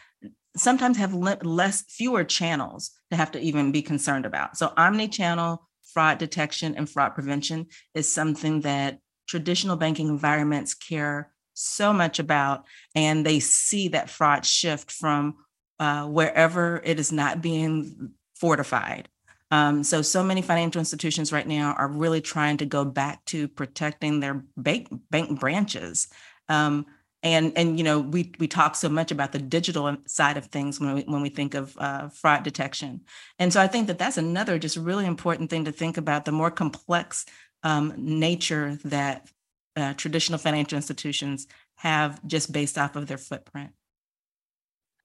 sometimes 0.57 0.97
have 0.97 1.13
le- 1.13 1.39
less 1.43 1.83
fewer 1.83 2.25
channels 2.25 2.93
to 3.11 3.17
have 3.17 3.33
to 3.33 3.41
even 3.41 3.73
be 3.73 3.83
concerned 3.83 4.27
about. 4.27 4.57
So 4.57 4.73
omni-channel 4.77 5.69
fraud 5.93 6.19
detection 6.19 6.75
and 6.77 6.89
fraud 6.89 7.15
prevention 7.15 7.67
is 7.95 8.13
something 8.13 8.63
that 8.63 8.99
traditional 9.29 9.77
banking 9.77 10.09
environments 10.09 10.75
care 10.75 11.31
so 11.55 11.93
much 11.93 12.19
about, 12.19 12.65
and 12.95 13.27
they 13.27 13.39
see 13.39 13.89
that 13.89 14.11
fraud 14.11 14.45
shift 14.47 14.91
from 14.91 15.37
uh, 15.79 16.07
wherever 16.07 16.81
it 16.85 16.99
is 16.99 17.13
not 17.13 17.43
being 17.43 18.13
fortified 18.35 19.09
um, 19.53 19.85
so, 19.85 20.01
so 20.01 20.25
many 20.25 20.41
financial 20.41 20.79
institutions 20.79 21.31
right 21.31 21.47
now 21.47 21.75
are 21.77 21.87
really 21.87 22.23
trying 22.23 22.57
to 22.57 22.65
go 22.65 22.87
back 22.87 23.23
to 23.27 23.49
protecting 23.49 24.19
their 24.19 24.43
bank 24.57 24.89
bank 25.11 25.39
branches. 25.39 26.09
Um, 26.49 26.87
and 27.23 27.53
and 27.57 27.79
you 27.79 27.85
know 27.85 28.01
we 28.01 28.33
we 28.39 28.49
talk 28.49 28.75
so 28.75 28.89
much 28.89 29.11
about 29.11 29.33
the 29.33 29.39
digital 29.39 29.97
side 30.07 30.37
of 30.37 30.47
things 30.47 30.81
when 30.81 30.95
we 30.95 31.03
when 31.03 31.23
we 31.23 31.29
think 31.29 31.55
of 31.55 31.77
uh, 31.79 32.09
fraud 32.09 32.43
detection. 32.43 33.03
And 33.39 33.53
so 33.53 33.61
I 33.61 33.69
think 33.69 33.87
that 33.87 33.99
that's 33.99 34.19
another 34.19 34.59
just 34.59 34.77
really 34.77 35.07
important 35.07 35.51
thing 35.51 35.65
to 35.65 35.73
think 35.73 35.97
about 35.97 36.25
the 36.25 36.33
more 36.33 36.51
complex 36.51 37.25
um, 37.63 37.95
nature 37.97 38.79
that 38.85 39.29
uh, 39.77 39.95
traditional 39.95 40.39
financial 40.39 40.77
institutions 40.77 41.47
have 41.77 42.25
just 42.27 42.53
based 42.53 42.77
off 42.77 42.97
of 42.97 43.07
their 43.07 43.19
footprint. 43.19 43.71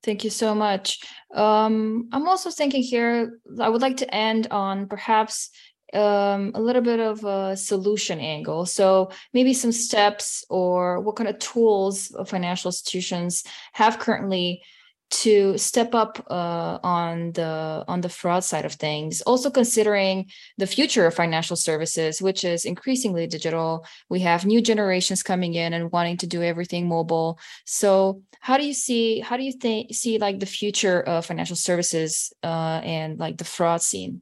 Thank 0.04 0.24
you 0.24 0.30
so 0.30 0.54
much. 0.54 1.00
Um, 1.34 2.08
I'm 2.12 2.28
also 2.28 2.50
thinking 2.50 2.84
here, 2.84 3.40
I 3.60 3.70
would 3.70 3.82
like 3.82 3.98
to 3.98 4.16
end 4.16 4.48
on 4.52 4.88
perhaps 4.88 5.50
um, 5.94 6.52
a 6.54 6.62
little 6.62 6.82
bit 6.82 7.00
of 7.00 7.24
a 7.24 7.56
solution 7.56 8.20
angle. 8.20 8.66
So 8.66 9.12
maybe 9.34 9.54
some 9.54 9.72
steps 9.72 10.46
or 10.50 11.00
what 11.00 11.16
kind 11.16 11.30
of 11.30 11.40
tools 11.40 12.16
financial 12.26 12.70
institutions 12.70 13.44
have 13.74 14.00
currently 14.00 14.64
to 15.10 15.58
step 15.58 15.96
up 15.96 16.26
uh, 16.30 16.80
on 16.84 17.32
the 17.32 17.86
on 17.88 18.02
the 18.02 18.10
fraud 18.10 18.44
side 18.44 18.66
of 18.66 18.74
things. 18.74 19.22
Also 19.22 19.50
considering 19.50 20.30
the 20.58 20.68
future 20.68 21.06
of 21.06 21.14
financial 21.14 21.56
services 21.56 22.22
which 22.22 22.44
is 22.44 22.66
increasingly 22.66 23.26
digital. 23.28 23.86
We 24.10 24.20
have 24.22 24.46
new 24.46 24.62
generations 24.62 25.24
coming 25.24 25.54
in 25.54 25.74
and 25.74 25.92
wanting 25.92 26.18
to 26.18 26.28
do 26.28 26.44
everything 26.44 26.88
mobile. 26.88 27.40
So 27.66 28.22
how 28.42 28.58
do 28.58 28.66
you 28.66 28.74
see 28.74 29.20
how 29.20 29.38
do 29.38 29.44
you 29.44 29.54
think 29.54 29.94
see 29.96 30.18
like 30.18 30.40
the 30.40 30.46
future 30.46 31.02
of 31.02 31.26
financial 31.26 31.56
services 31.56 32.34
uh, 32.44 32.82
and 32.84 33.18
like 33.18 33.38
the 33.38 33.46
fraud 33.46 33.82
scene 33.82 34.22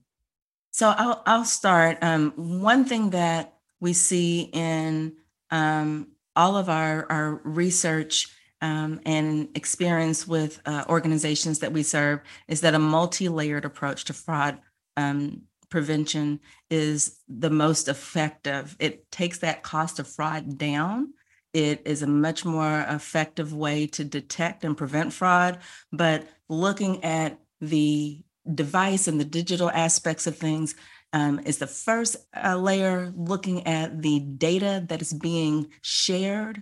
so 0.75 0.93
i'll, 0.97 1.23
I'll 1.25 1.45
start 1.45 1.97
um, 2.01 2.33
one 2.35 2.83
thing 2.83 3.11
that 3.11 3.53
we 3.79 3.93
see 3.93 4.49
in 4.51 5.13
um, 5.51 6.07
all 6.35 6.57
of 6.57 6.69
our, 6.69 7.05
our 7.09 7.41
research 7.43 8.27
um, 8.61 8.99
and 9.05 9.49
experience 9.55 10.27
with 10.27 10.59
uh, 10.65 10.83
organizations 10.89 11.59
that 11.59 11.71
we 11.71 11.83
serve 11.83 12.19
is 12.47 12.61
that 12.61 12.73
a 12.73 12.79
multi-layered 12.79 13.63
approach 13.63 14.05
to 14.05 14.13
fraud 14.13 14.59
um, 14.97 15.43
prevention 15.69 16.39
is 16.69 17.19
the 17.27 17.49
most 17.49 17.87
effective. 17.87 18.75
It 18.79 19.11
takes 19.11 19.39
that 19.39 19.63
cost 19.63 19.99
of 19.99 20.07
fraud 20.07 20.57
down. 20.57 21.13
It 21.53 21.83
is 21.85 22.01
a 22.01 22.07
much 22.07 22.43
more 22.43 22.85
effective 22.89 23.53
way 23.53 23.87
to 23.87 24.03
detect 24.03 24.63
and 24.63 24.75
prevent 24.75 25.13
fraud. 25.13 25.59
But 25.91 26.27
looking 26.49 27.03
at 27.03 27.39
the 27.61 28.23
device 28.53 29.07
and 29.07 29.19
the 29.19 29.25
digital 29.25 29.69
aspects 29.71 30.27
of 30.27 30.37
things 30.37 30.75
um, 31.13 31.39
is 31.45 31.57
the 31.57 31.67
first 31.67 32.17
uh, 32.35 32.57
layer, 32.57 33.11
looking 33.15 33.65
at 33.67 34.01
the 34.01 34.19
data 34.19 34.83
that 34.89 35.01
is 35.01 35.13
being 35.13 35.71
shared 35.81 36.61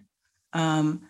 um, 0.53 1.01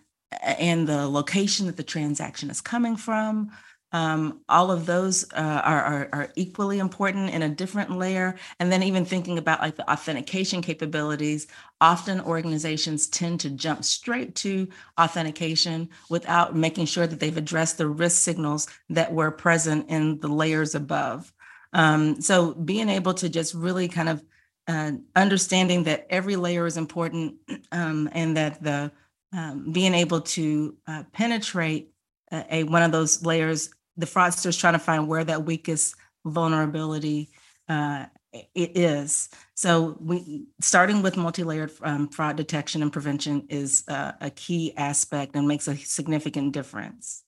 and 0.42 0.88
the 0.88 1.06
location 1.06 1.66
that 1.66 1.76
the 1.76 1.82
transaction 1.82 2.50
is 2.50 2.60
coming 2.60 2.96
from, 2.96 3.50
um, 3.94 4.40
all 4.48 4.72
of 4.72 4.86
those 4.86 5.24
uh, 5.34 5.60
are, 5.64 5.80
are, 5.80 6.08
are 6.12 6.32
equally 6.34 6.80
important 6.80 7.30
in 7.30 7.42
a 7.42 7.48
different 7.48 7.96
layer. 7.96 8.34
And 8.58 8.70
then 8.70 8.82
even 8.82 9.04
thinking 9.04 9.38
about 9.38 9.60
like 9.60 9.76
the 9.76 9.88
authentication 9.88 10.62
capabilities, 10.62 11.46
often 11.80 12.20
organizations 12.20 13.06
tend 13.06 13.38
to 13.40 13.50
jump 13.50 13.84
straight 13.84 14.34
to 14.36 14.66
authentication 15.00 15.90
without 16.10 16.56
making 16.56 16.86
sure 16.86 17.06
that 17.06 17.20
they've 17.20 17.36
addressed 17.36 17.78
the 17.78 17.86
risk 17.86 18.20
signals 18.20 18.66
that 18.90 19.12
were 19.12 19.30
present 19.30 19.88
in 19.88 20.18
the 20.18 20.28
layers 20.28 20.74
above. 20.74 21.32
Um, 21.72 22.20
so 22.20 22.52
being 22.52 22.88
able 22.88 23.14
to 23.14 23.28
just 23.28 23.54
really 23.54 23.86
kind 23.86 24.08
of 24.08 24.24
uh, 24.66 24.92
understanding 25.14 25.84
that 25.84 26.08
every 26.10 26.34
layer 26.34 26.66
is 26.66 26.76
important 26.76 27.36
um, 27.70 28.08
and 28.10 28.36
that 28.36 28.60
the 28.60 28.90
um, 29.32 29.70
being 29.70 29.94
able 29.94 30.20
to 30.20 30.76
uh, 30.88 31.04
penetrate 31.12 31.90
a, 32.32 32.56
a, 32.56 32.64
one 32.64 32.82
of 32.82 32.90
those 32.90 33.24
layers 33.24 33.70
the 33.96 34.06
fraudsters 34.06 34.58
trying 34.58 34.74
to 34.74 34.78
find 34.78 35.08
where 35.08 35.24
that 35.24 35.44
weakest 35.44 35.94
vulnerability 36.24 37.30
uh, 37.68 38.06
it 38.54 38.76
is. 38.76 39.28
So 39.54 39.96
we 40.00 40.46
starting 40.60 41.02
with 41.02 41.16
multi-layered 41.16 41.70
um, 41.82 42.08
fraud 42.08 42.36
detection 42.36 42.82
and 42.82 42.92
prevention 42.92 43.46
is 43.48 43.84
uh, 43.88 44.12
a 44.20 44.30
key 44.30 44.72
aspect 44.76 45.36
and 45.36 45.46
makes 45.46 45.68
a 45.68 45.76
significant 45.76 46.52
difference. 46.52 47.22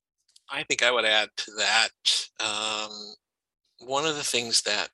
I 0.51 0.63
think 0.65 0.83
I 0.83 0.91
would 0.91 1.05
add 1.05 1.31
to 1.37 1.53
that 1.59 1.89
um, 2.41 3.15
one 3.79 4.07
of 4.07 4.17
the 4.17 4.25
things 4.25 4.63
that 4.63 4.89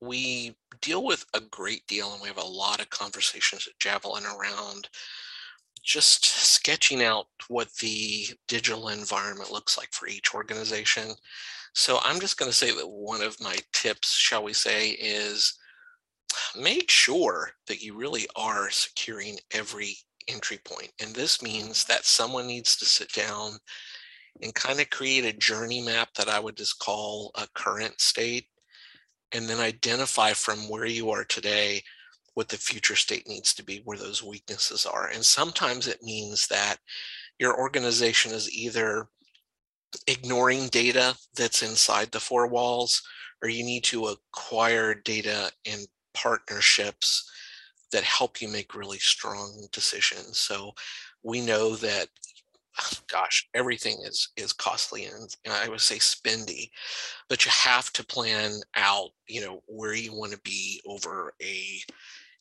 we 0.00 0.56
deal 0.80 1.04
with 1.04 1.24
a 1.34 1.40
great 1.40 1.86
deal, 1.86 2.12
and 2.12 2.22
we 2.22 2.28
have 2.28 2.38
a 2.38 2.44
lot 2.44 2.80
of 2.80 2.90
conversations 2.90 3.66
at 3.66 3.78
Javelin 3.78 4.24
around 4.24 4.88
just 5.82 6.24
sketching 6.24 7.02
out 7.02 7.26
what 7.48 7.72
the 7.74 8.26
digital 8.46 8.88
environment 8.88 9.50
looks 9.50 9.76
like 9.78 9.92
for 9.92 10.08
each 10.08 10.34
organization. 10.34 11.12
So 11.74 11.98
I'm 12.02 12.20
just 12.20 12.38
going 12.38 12.50
to 12.50 12.56
say 12.56 12.70
that 12.72 12.88
one 12.88 13.22
of 13.22 13.40
my 13.40 13.56
tips, 13.72 14.12
shall 14.12 14.42
we 14.42 14.52
say, 14.52 14.90
is 14.90 15.58
make 16.58 16.90
sure 16.90 17.50
that 17.66 17.82
you 17.82 17.96
really 17.96 18.26
are 18.36 18.70
securing 18.70 19.38
every 19.52 19.96
entry 20.28 20.58
point. 20.64 20.90
And 21.00 21.14
this 21.14 21.42
means 21.42 21.84
that 21.84 22.04
someone 22.04 22.46
needs 22.46 22.76
to 22.76 22.84
sit 22.84 23.12
down 23.12 23.52
and 24.42 24.54
kind 24.54 24.80
of 24.80 24.90
create 24.90 25.24
a 25.24 25.36
journey 25.38 25.80
map 25.80 26.10
that 26.16 26.28
I 26.28 26.38
would 26.38 26.56
just 26.56 26.78
call 26.78 27.32
a 27.34 27.46
current 27.54 28.00
state, 28.00 28.46
and 29.32 29.48
then 29.48 29.60
identify 29.60 30.32
from 30.32 30.68
where 30.68 30.86
you 30.86 31.10
are 31.10 31.24
today 31.24 31.82
what 32.38 32.48
the 32.48 32.56
future 32.56 32.94
state 32.94 33.26
needs 33.26 33.52
to 33.52 33.64
be, 33.64 33.82
where 33.84 33.98
those 33.98 34.22
weaknesses 34.22 34.86
are. 34.86 35.08
And 35.08 35.24
sometimes 35.24 35.88
it 35.88 36.04
means 36.04 36.46
that 36.46 36.76
your 37.40 37.58
organization 37.58 38.30
is 38.30 38.48
either 38.56 39.08
ignoring 40.06 40.68
data 40.68 41.16
that's 41.36 41.64
inside 41.64 42.12
the 42.12 42.20
four 42.20 42.46
walls, 42.46 43.02
or 43.42 43.48
you 43.48 43.64
need 43.64 43.82
to 43.82 44.06
acquire 44.06 44.94
data 44.94 45.50
and 45.66 45.88
partnerships 46.14 47.28
that 47.90 48.04
help 48.04 48.40
you 48.40 48.46
make 48.46 48.72
really 48.72 48.98
strong 48.98 49.66
decisions. 49.72 50.38
So 50.38 50.74
we 51.24 51.40
know 51.40 51.74
that 51.74 52.06
gosh, 53.10 53.48
everything 53.52 53.98
is 54.04 54.28
is 54.36 54.52
costly 54.52 55.06
and, 55.06 55.34
and, 55.44 55.52
I 55.52 55.68
would 55.68 55.80
say 55.80 55.96
spendy, 55.96 56.70
but 57.28 57.44
you 57.44 57.50
have 57.50 57.92
to 57.94 58.06
plan 58.06 58.60
out, 58.76 59.10
you 59.26 59.40
know, 59.40 59.60
where 59.66 59.94
you 59.94 60.14
want 60.14 60.30
to 60.32 60.40
be 60.44 60.80
over 60.86 61.34
a 61.42 61.80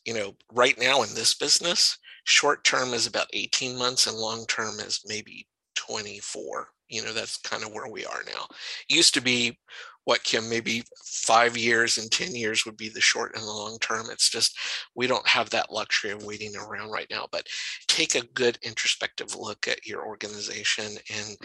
you 0.08 0.14
know, 0.14 0.34
right 0.54 0.80
now 0.80 1.04
in 1.04 1.14
this 1.14 1.36
business, 1.36 1.98
short 2.24 2.64
term 2.64 2.94
is 2.94 3.08
about 3.08 3.28
18 3.34 3.78
months 3.78 4.08
and 4.08 4.18
long 4.18 4.46
term 4.48 4.80
is 4.80 5.02
maybe 5.06 5.46
24. 5.76 6.70
You 6.88 7.04
know, 7.04 7.12
that's 7.12 7.36
kind 7.38 7.62
of 7.62 7.74
where 7.74 7.92
we 7.92 8.06
are 8.06 8.24
now. 8.26 8.48
It 8.90 8.96
used 8.96 9.14
to 9.16 9.22
be 9.22 9.60
what 10.06 10.24
Kim, 10.24 10.50
maybe 10.50 10.84
five 11.04 11.58
years 11.58 11.98
and 11.98 12.10
10 12.10 12.34
years 12.34 12.66
would 12.66 12.78
be 12.78 12.88
the 12.88 13.02
short 13.02 13.36
and 13.36 13.44
the 13.44 13.52
long 13.52 13.78
term. 13.80 14.08
It's 14.10 14.30
just 14.30 14.58
we 14.96 15.08
don't 15.08 15.28
have 15.28 15.50
that 15.50 15.74
luxury 15.74 16.12
of 16.12 16.24
waiting 16.24 16.56
around 16.56 16.90
right 16.90 17.08
now. 17.12 17.28
But 17.30 17.46
take 17.90 18.16
a 18.16 18.26
good 18.28 18.58
introspective 18.62 19.36
look 19.36 19.68
at 19.68 19.86
your 19.86 20.08
organization 20.08 20.86
and 21.14 21.36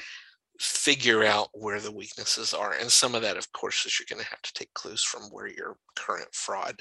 figure 0.61 1.25
out 1.25 1.49
where 1.55 1.81
the 1.81 1.91
weaknesses 1.91 2.55
are. 2.55 2.75
And 2.75 2.93
some 2.93 3.17
of 3.17 3.23
that, 3.23 3.37
of 3.37 3.51
course, 3.53 3.85
is 3.85 3.99
you're 3.99 4.07
going 4.09 4.25
to 4.25 4.31
have 4.31 4.43
to 4.43 4.53
take 4.53 4.73
clues 4.75 5.03
from 5.03 5.23
where 5.23 5.49
your 5.49 5.77
current 5.97 6.33
fraud 6.33 6.81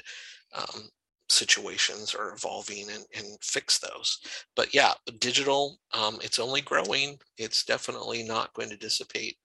um, 0.54 0.82
situations 1.32 2.14
are 2.14 2.32
evolving 2.32 2.88
and, 2.90 3.04
and 3.16 3.26
fix 3.40 3.78
those. 3.78 4.20
But 4.54 4.74
yeah, 4.74 4.92
digital, 5.18 5.78
um, 5.94 6.18
it's 6.22 6.38
only 6.38 6.60
growing. 6.60 7.18
It's 7.38 7.64
definitely 7.64 8.22
not 8.22 8.52
going 8.54 8.70
to 8.70 8.76
dissipate. 8.76 9.36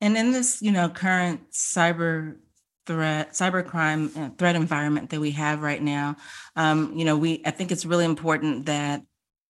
And 0.00 0.16
in 0.16 0.32
this, 0.32 0.60
you 0.60 0.72
know, 0.72 0.88
current 0.88 1.50
cyber 1.52 2.36
threat, 2.86 3.32
cybercrime 3.32 4.16
uh, 4.16 4.30
threat 4.38 4.56
environment 4.56 5.10
that 5.10 5.20
we 5.20 5.32
have 5.32 5.62
right 5.62 5.82
now, 5.82 6.16
um, 6.54 6.92
you 6.96 7.04
know, 7.04 7.16
we 7.16 7.42
I 7.44 7.50
think 7.50 7.72
it's 7.72 7.86
really 7.86 8.04
important 8.04 8.66
that 8.66 9.02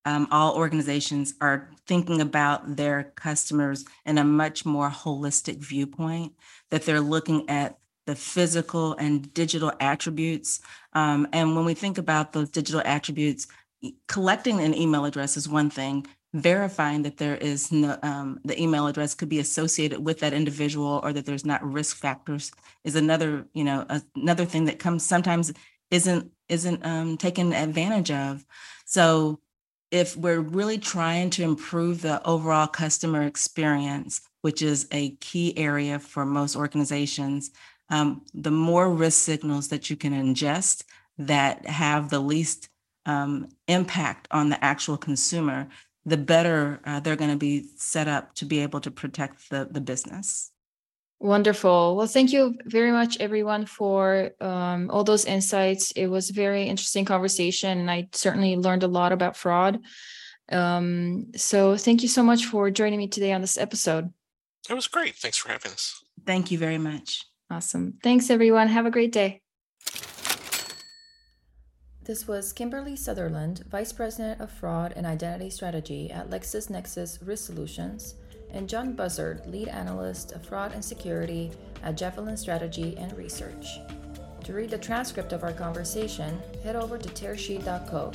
um, 0.05 0.27
all 0.31 0.55
organizations 0.55 1.33
are 1.41 1.69
thinking 1.85 2.21
about 2.21 2.77
their 2.77 3.11
customers 3.15 3.83
in 4.05 4.17
a 4.17 4.23
much 4.23 4.65
more 4.65 4.89
holistic 4.89 5.57
viewpoint. 5.57 6.33
That 6.71 6.83
they're 6.83 7.01
looking 7.01 7.49
at 7.49 7.77
the 8.07 8.15
physical 8.15 8.95
and 8.95 9.31
digital 9.33 9.71
attributes. 9.79 10.61
Um, 10.93 11.27
and 11.33 11.55
when 11.55 11.65
we 11.65 11.75
think 11.75 11.99
about 11.99 12.33
those 12.33 12.49
digital 12.49 12.81
attributes, 12.83 13.47
collecting 14.07 14.59
an 14.59 14.73
email 14.73 15.05
address 15.05 15.37
is 15.37 15.47
one 15.47 15.69
thing. 15.69 16.07
Verifying 16.33 17.03
that 17.03 17.17
there 17.17 17.35
is 17.35 17.71
no, 17.71 17.97
um, 18.03 18.39
the 18.43 18.59
email 18.61 18.87
address 18.87 19.13
could 19.13 19.29
be 19.29 19.39
associated 19.39 20.03
with 20.03 20.19
that 20.19 20.33
individual 20.33 20.99
or 21.03 21.13
that 21.13 21.25
there's 21.25 21.45
not 21.45 21.63
risk 21.63 21.97
factors 21.97 22.51
is 22.83 22.95
another, 22.95 23.45
you 23.53 23.63
know, 23.63 23.85
another 24.15 24.45
thing 24.45 24.65
that 24.65 24.79
comes 24.79 25.05
sometimes 25.05 25.53
isn't 25.91 26.31
isn't 26.49 26.85
um, 26.85 27.17
taken 27.17 27.53
advantage 27.53 28.11
of. 28.11 28.45
So 28.85 29.39
if 29.91 30.17
we're 30.17 30.41
really 30.41 30.77
trying 30.77 31.29
to 31.31 31.43
improve 31.43 32.01
the 32.01 32.25
overall 32.27 32.67
customer 32.67 33.23
experience, 33.23 34.21
which 34.41 34.61
is 34.61 34.87
a 34.91 35.11
key 35.17 35.57
area 35.57 35.97
for 35.99 36.25
most 36.25 36.55
organizations, 36.55 37.51
um, 37.89 38.21
the 38.33 38.51
more 38.51 38.89
risk 38.89 39.23
signals 39.23 39.69
that 39.69 39.89
you 39.89 39.95
can 39.95 40.13
ingest 40.13 40.83
that 41.17 41.65
have 41.65 42.09
the 42.09 42.19
least 42.19 42.69
um, 43.05 43.47
impact 43.67 44.27
on 44.31 44.49
the 44.49 44.63
actual 44.63 44.97
consumer, 44.97 45.67
the 46.05 46.17
better 46.17 46.79
uh, 46.85 46.99
they're 46.99 47.15
going 47.15 47.31
to 47.31 47.37
be 47.37 47.67
set 47.77 48.07
up 48.07 48.33
to 48.35 48.45
be 48.45 48.59
able 48.59 48.81
to 48.81 48.91
protect 48.91 49.49
the, 49.49 49.67
the 49.69 49.81
business. 49.81 50.51
Wonderful. 51.19 51.95
Well, 51.95 52.05
thank 52.05 52.31
you 52.31 52.55
very 52.65 52.91
much, 52.91 53.17
everyone, 53.19 53.65
for 53.65 54.31
um, 54.39 54.91
all 54.91 55.03
those 55.03 55.25
insights. 55.25 55.89
It 55.91 56.07
was 56.07 56.29
a 56.29 56.33
very 56.33 56.65
interesting 56.65 57.05
conversation, 57.05 57.79
and 57.79 57.89
I 57.89 58.09
certainly 58.11 58.55
learned 58.55 58.83
a 58.83 58.87
lot 58.87 59.11
about 59.11 59.35
fraud. 59.35 59.79
Um, 60.51 61.31
so, 61.35 61.75
thank 61.75 62.03
you 62.03 62.07
so 62.07 62.21
much 62.21 62.45
for 62.45 62.69
joining 62.69 62.99
me 62.99 63.07
today 63.07 63.33
on 63.33 63.41
this 63.41 63.57
episode. 63.57 64.13
It 64.69 64.75
was 64.75 64.87
great. 64.87 65.15
Thanks 65.15 65.37
for 65.37 65.49
having 65.49 65.71
us. 65.71 66.03
Thank 66.25 66.51
you 66.51 66.59
very 66.59 66.77
much. 66.77 67.25
Awesome. 67.49 67.97
Thanks, 68.03 68.29
everyone. 68.29 68.67
Have 68.67 68.85
a 68.85 68.91
great 68.91 69.11
day. 69.11 69.41
This 72.03 72.25
was 72.25 72.53
Kimberly 72.53 72.95
Sutherland, 72.95 73.63
Vice 73.69 73.91
President 73.91 74.39
of 74.39 74.49
Fraud 74.49 74.93
and 74.95 75.05
Identity 75.05 75.49
Strategy 75.49 76.09
at 76.09 76.29
LexisNexis 76.29 77.25
Risk 77.27 77.45
Solutions, 77.45 78.15
and 78.51 78.69
John 78.69 78.93
Buzzard, 78.93 79.45
Lead 79.45 79.67
Analyst 79.67 80.31
of 80.31 80.45
Fraud 80.45 80.71
and 80.71 80.83
Security 80.83 81.51
at 81.83 81.97
Javelin 81.97 82.37
Strategy 82.37 82.95
and 82.97 83.11
Research. 83.17 83.79
To 84.45 84.53
read 84.53 84.69
the 84.69 84.77
transcript 84.77 85.33
of 85.33 85.43
our 85.43 85.51
conversation, 85.51 86.39
head 86.63 86.77
over 86.77 86.97
to 86.97 87.09
tearsheet.co 87.09 88.13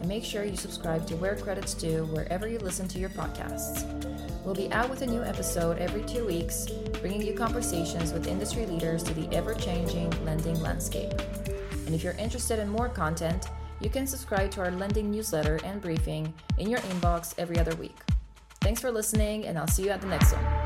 and 0.00 0.08
make 0.08 0.24
sure 0.24 0.44
you 0.44 0.56
subscribe 0.56 1.06
to 1.08 1.16
Where 1.16 1.36
Credits 1.36 1.74
Due 1.74 2.06
wherever 2.06 2.48
you 2.48 2.58
listen 2.58 2.88
to 2.88 2.98
your 2.98 3.10
podcasts. 3.10 3.84
We'll 4.44 4.54
be 4.54 4.70
out 4.72 4.90
with 4.90 5.00
a 5.02 5.06
new 5.06 5.22
episode 5.22 5.78
every 5.78 6.02
two 6.02 6.26
weeks, 6.26 6.66
bringing 7.00 7.22
you 7.22 7.32
conversations 7.32 8.12
with 8.12 8.26
industry 8.26 8.66
leaders 8.66 9.02
to 9.04 9.14
the 9.14 9.34
ever 9.34 9.54
changing 9.54 10.10
lending 10.24 10.60
landscape. 10.60 11.12
And 11.86 11.94
if 11.94 12.04
you're 12.04 12.14
interested 12.14 12.58
in 12.58 12.68
more 12.68 12.88
content, 12.90 13.46
you 13.80 13.88
can 13.88 14.06
subscribe 14.06 14.50
to 14.52 14.60
our 14.60 14.70
lending 14.70 15.10
newsletter 15.10 15.60
and 15.64 15.80
briefing 15.80 16.32
in 16.58 16.68
your 16.68 16.80
inbox 16.80 17.34
every 17.38 17.58
other 17.58 17.74
week. 17.76 17.96
Thanks 18.60 18.80
for 18.80 18.90
listening, 18.90 19.46
and 19.46 19.58
I'll 19.58 19.68
see 19.68 19.84
you 19.84 19.90
at 19.90 20.00
the 20.00 20.06
next 20.06 20.32
one. 20.32 20.63